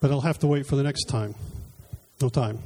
But 0.00 0.12
I'll 0.12 0.20
have 0.20 0.38
to 0.40 0.46
wait 0.46 0.66
for 0.66 0.76
the 0.76 0.82
next 0.82 1.04
time. 1.04 1.34
No 2.20 2.28
time. 2.28 2.60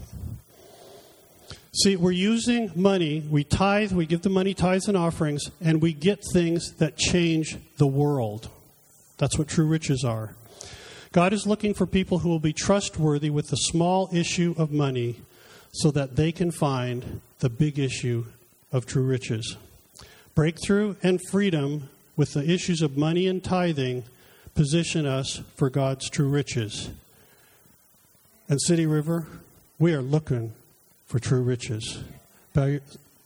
See, 1.75 1.97
we're 1.97 2.11
using 2.11 2.71
money, 2.77 3.21
we 3.31 3.45
tithe, 3.45 3.93
we 3.93 4.05
give 4.05 4.21
the 4.21 4.29
money 4.29 4.53
tithes 4.53 4.89
and 4.89 4.97
offerings, 4.97 5.51
and 5.59 5.81
we 5.81 5.95
get 5.95 6.21
things 6.35 6.73
that 6.75 6.99
change 6.99 7.57
the 7.79 7.87
world. 7.87 8.51
That's 9.17 9.39
what 9.39 9.49
true 9.49 9.65
riches 9.65 10.05
are. 10.05 10.35
God 11.13 11.33
is 11.33 11.47
looking 11.47 11.73
for 11.73 11.87
people 11.87 12.19
who 12.19 12.29
will 12.29 12.39
be 12.39 12.53
trustworthy 12.53 13.31
with 13.31 13.49
the 13.49 13.57
small 13.57 14.11
issue 14.13 14.55
of 14.59 14.71
money 14.71 15.17
so 15.73 15.91
that 15.93 16.17
they 16.17 16.31
can 16.31 16.51
find 16.51 17.23
the 17.39 17.49
big 17.49 17.79
issue 17.79 18.27
of 18.71 18.85
true 18.85 19.05
riches. 19.05 19.57
Breakthrough 20.35 20.97
and 21.03 21.21
freedom 21.31 21.89
with 22.19 22.35
the 22.35 22.45
issues 22.45 22.83
of 22.83 22.99
money 22.99 23.27
and 23.27 23.43
tithing 23.43 24.05
position 24.55 25.07
us 25.07 25.41
for 25.57 25.71
God's 25.71 26.11
true 26.11 26.29
riches. 26.29 26.91
And 28.47 28.61
City 28.61 28.85
River, 28.85 29.27
we 29.79 29.95
are 29.95 30.03
looking 30.03 30.53
for 31.07 31.19
true 31.19 31.43
riches. 31.43 32.03
Bow 32.55 32.67
your, 32.67 32.81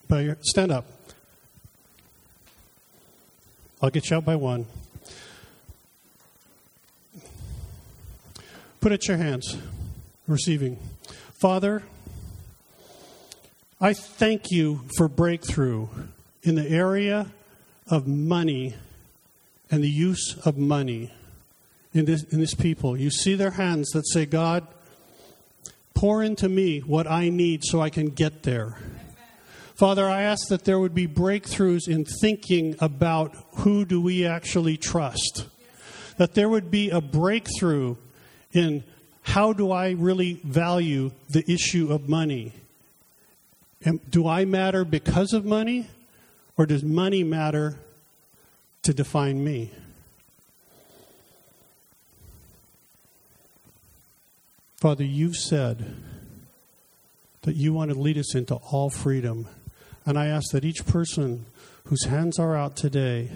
bow 0.09 0.19
your, 0.19 0.37
stand 0.41 0.73
up. 0.73 0.87
I'll 3.83 3.91
get 3.91 4.11
you 4.11 4.17
out 4.17 4.25
by 4.25 4.37
one. 4.37 4.67
Put 8.81 8.93
it 8.93 9.09
your 9.09 9.17
hands. 9.17 9.57
Receiving. 10.27 10.79
Father, 11.35 11.83
I 13.81 13.93
thank 13.93 14.51
you 14.51 14.83
for 14.97 15.09
breakthrough 15.09 15.89
in 16.43 16.55
the 16.55 16.69
area 16.69 17.33
of 17.89 18.07
money 18.07 18.75
and 19.71 19.85
the 19.85 19.91
use 19.91 20.37
of 20.45 20.57
money 20.57 21.13
in 21.93 22.05
this, 22.05 22.23
in 22.25 22.41
this 22.41 22.55
people. 22.55 22.97
You 22.97 23.11
see 23.11 23.35
their 23.35 23.53
hands 23.53 23.91
that 23.91 24.07
say, 24.09 24.25
God, 24.25 24.67
pour 25.97 26.23
into 26.23 26.49
me 26.49 26.81
what 26.81 27.11
I 27.11 27.31
need 27.31 27.65
so 27.65 27.81
I 27.81 27.91
can 27.91 28.11
get 28.11 28.45
there. 28.45 28.79
Father, 29.75 30.09
I 30.09 30.23
ask 30.23 30.49
that 30.49 30.65
there 30.65 30.79
would 30.79 30.95
be 30.95 31.09
breakthroughs 31.09 31.89
in 31.89 32.05
thinking 32.21 32.77
about 32.81 33.35
who 33.57 33.85
do 33.85 34.01
we 34.01 34.25
actually 34.25 34.77
trust. 34.77 35.47
That 36.19 36.35
there 36.35 36.49
would 36.49 36.71
be 36.71 36.91
a 36.91 37.01
breakthrough 37.01 37.97
in 38.53 38.85
how 39.23 39.53
do 39.53 39.73
I 39.73 39.91
really 39.91 40.35
value 40.45 41.11
the 41.29 41.45
issue 41.51 41.93
of 41.93 42.09
money? 42.09 42.53
And 43.85 44.01
do 44.11 44.29
I 44.29 44.45
matter 44.45 44.85
because 44.85 45.33
of 45.33 45.45
money, 45.45 45.89
or 46.57 46.67
does 46.67 46.83
money 46.83 47.25
matter 47.25 47.79
to 48.83 48.95
define 48.95 49.43
me? 49.43 49.73
Father, 54.77 55.05
you've 55.05 55.37
said 55.37 55.95
that 57.43 57.57
you 57.57 57.73
want 57.73 57.91
to 57.91 57.99
lead 57.99 58.19
us 58.19 58.35
into 58.35 58.57
all 58.57 58.91
freedom. 58.91 59.49
And 60.05 60.19
I 60.19 60.27
ask 60.27 60.51
that 60.53 60.67
each 60.67 60.85
person 60.85 61.47
whose 61.85 62.05
hands 62.05 62.39
are 62.39 62.55
out 62.55 62.77
today 62.77 63.31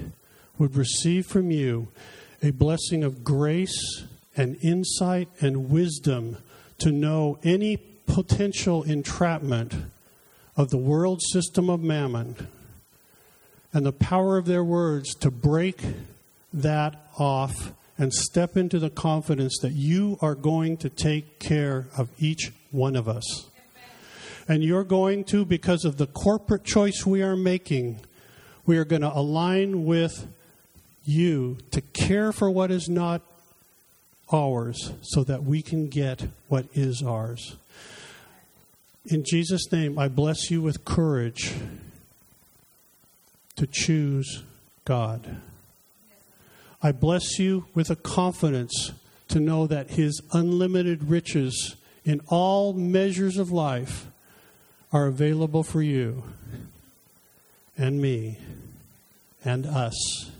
would 0.59 0.76
receive 0.76 1.26
from 1.26 1.51
you 1.51 1.88
a 2.43 2.51
blessing 2.51 3.03
of 3.03 3.24
grace 3.24 4.05
and 4.36 4.59
insight 4.62 5.28
and 5.41 5.70
wisdom 5.70 6.36
to 6.78 6.93
know 6.93 7.38
any 7.43 7.78
potential 8.07 8.82
entrapment 8.82 9.74
of 10.59 10.68
the 10.68 10.76
world 10.76 11.22
system 11.22 11.70
of 11.70 11.80
mammon 11.80 12.49
and 13.72 13.86
the 13.86 13.93
power 13.93 14.36
of 14.36 14.45
their 14.45 14.64
words 14.64 15.14
to 15.14 15.30
break 15.30 15.80
that 16.53 17.03
off 17.18 17.72
and 18.01 18.15
step 18.15 18.57
into 18.57 18.79
the 18.79 18.89
confidence 18.89 19.59
that 19.61 19.73
you 19.73 20.17
are 20.23 20.35
going 20.35 20.75
to 20.79 20.89
take 20.89 21.39
care 21.39 21.87
of 21.99 22.09
each 22.19 22.51
one 22.71 22.97
of 22.97 23.07
us. 23.07 23.45
And 24.49 24.65
you're 24.65 24.85
going 24.85 25.23
to, 25.25 25.45
because 25.45 25.85
of 25.85 25.99
the 25.99 26.07
corporate 26.07 26.65
choice 26.65 27.05
we 27.05 27.21
are 27.23 27.37
making, 27.37 28.01
we 28.65 28.79
are 28.79 28.87
going 28.87 29.03
to 29.03 29.13
align 29.13 29.85
with 29.85 30.27
you 31.05 31.59
to 31.73 31.83
care 31.83 32.33
for 32.33 32.51
what 32.51 32.71
is 32.71 32.89
not 32.89 33.21
ours 34.33 34.95
so 35.03 35.23
that 35.25 35.45
we 35.45 35.61
can 35.61 35.89
get 35.89 36.27
what 36.49 36.65
is 36.73 37.03
ours. 37.03 37.57
In 39.05 39.25
Jesus' 39.29 39.71
name, 39.71 39.99
I 39.99 40.09
bless 40.09 40.51
you 40.51 40.63
with 40.63 40.87
courage 40.87 41.53
to 43.57 43.67
choose 43.71 44.43
God. 44.87 45.37
I 46.83 46.93
bless 46.93 47.39
you 47.39 47.66
with 47.74 47.91
a 47.91 47.97
confidence 47.97 48.93
to 49.28 49.39
know 49.39 49.66
that 49.66 49.91
His 49.91 50.20
unlimited 50.33 51.05
riches 51.05 51.76
in 52.05 52.20
all 52.28 52.72
measures 52.72 53.37
of 53.37 53.51
life 53.51 54.07
are 54.93 55.07
available 55.07 55.62
for 55.62 55.83
you 55.83 56.24
and 57.76 58.01
me 58.01 58.39
and 59.45 59.66
us 59.66 60.31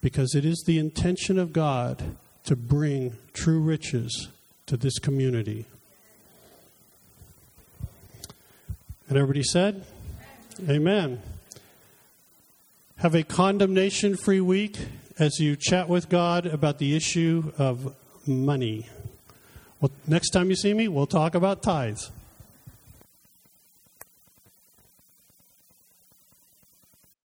because 0.00 0.34
it 0.34 0.44
is 0.44 0.62
the 0.66 0.78
intention 0.78 1.38
of 1.38 1.52
God 1.52 2.16
to 2.44 2.56
bring 2.56 3.16
true 3.32 3.60
riches 3.60 4.28
to 4.66 4.76
this 4.76 4.98
community. 4.98 5.66
And 9.08 9.18
everybody 9.18 9.42
said, 9.42 9.84
Amen. 10.68 11.20
Have 12.96 13.14
a 13.14 13.22
condemnation 13.22 14.16
free 14.16 14.40
week 14.40 14.78
as 15.18 15.38
you 15.38 15.56
chat 15.56 15.88
with 15.88 16.08
God 16.08 16.46
about 16.46 16.78
the 16.78 16.96
issue 16.96 17.52
of 17.58 17.94
money. 18.26 18.88
Well, 19.80 19.92
next 20.06 20.30
time 20.30 20.50
you 20.50 20.56
see 20.56 20.74
me, 20.74 20.88
we'll 20.88 21.06
talk 21.06 21.34
about 21.34 21.62
tithes. 21.62 22.10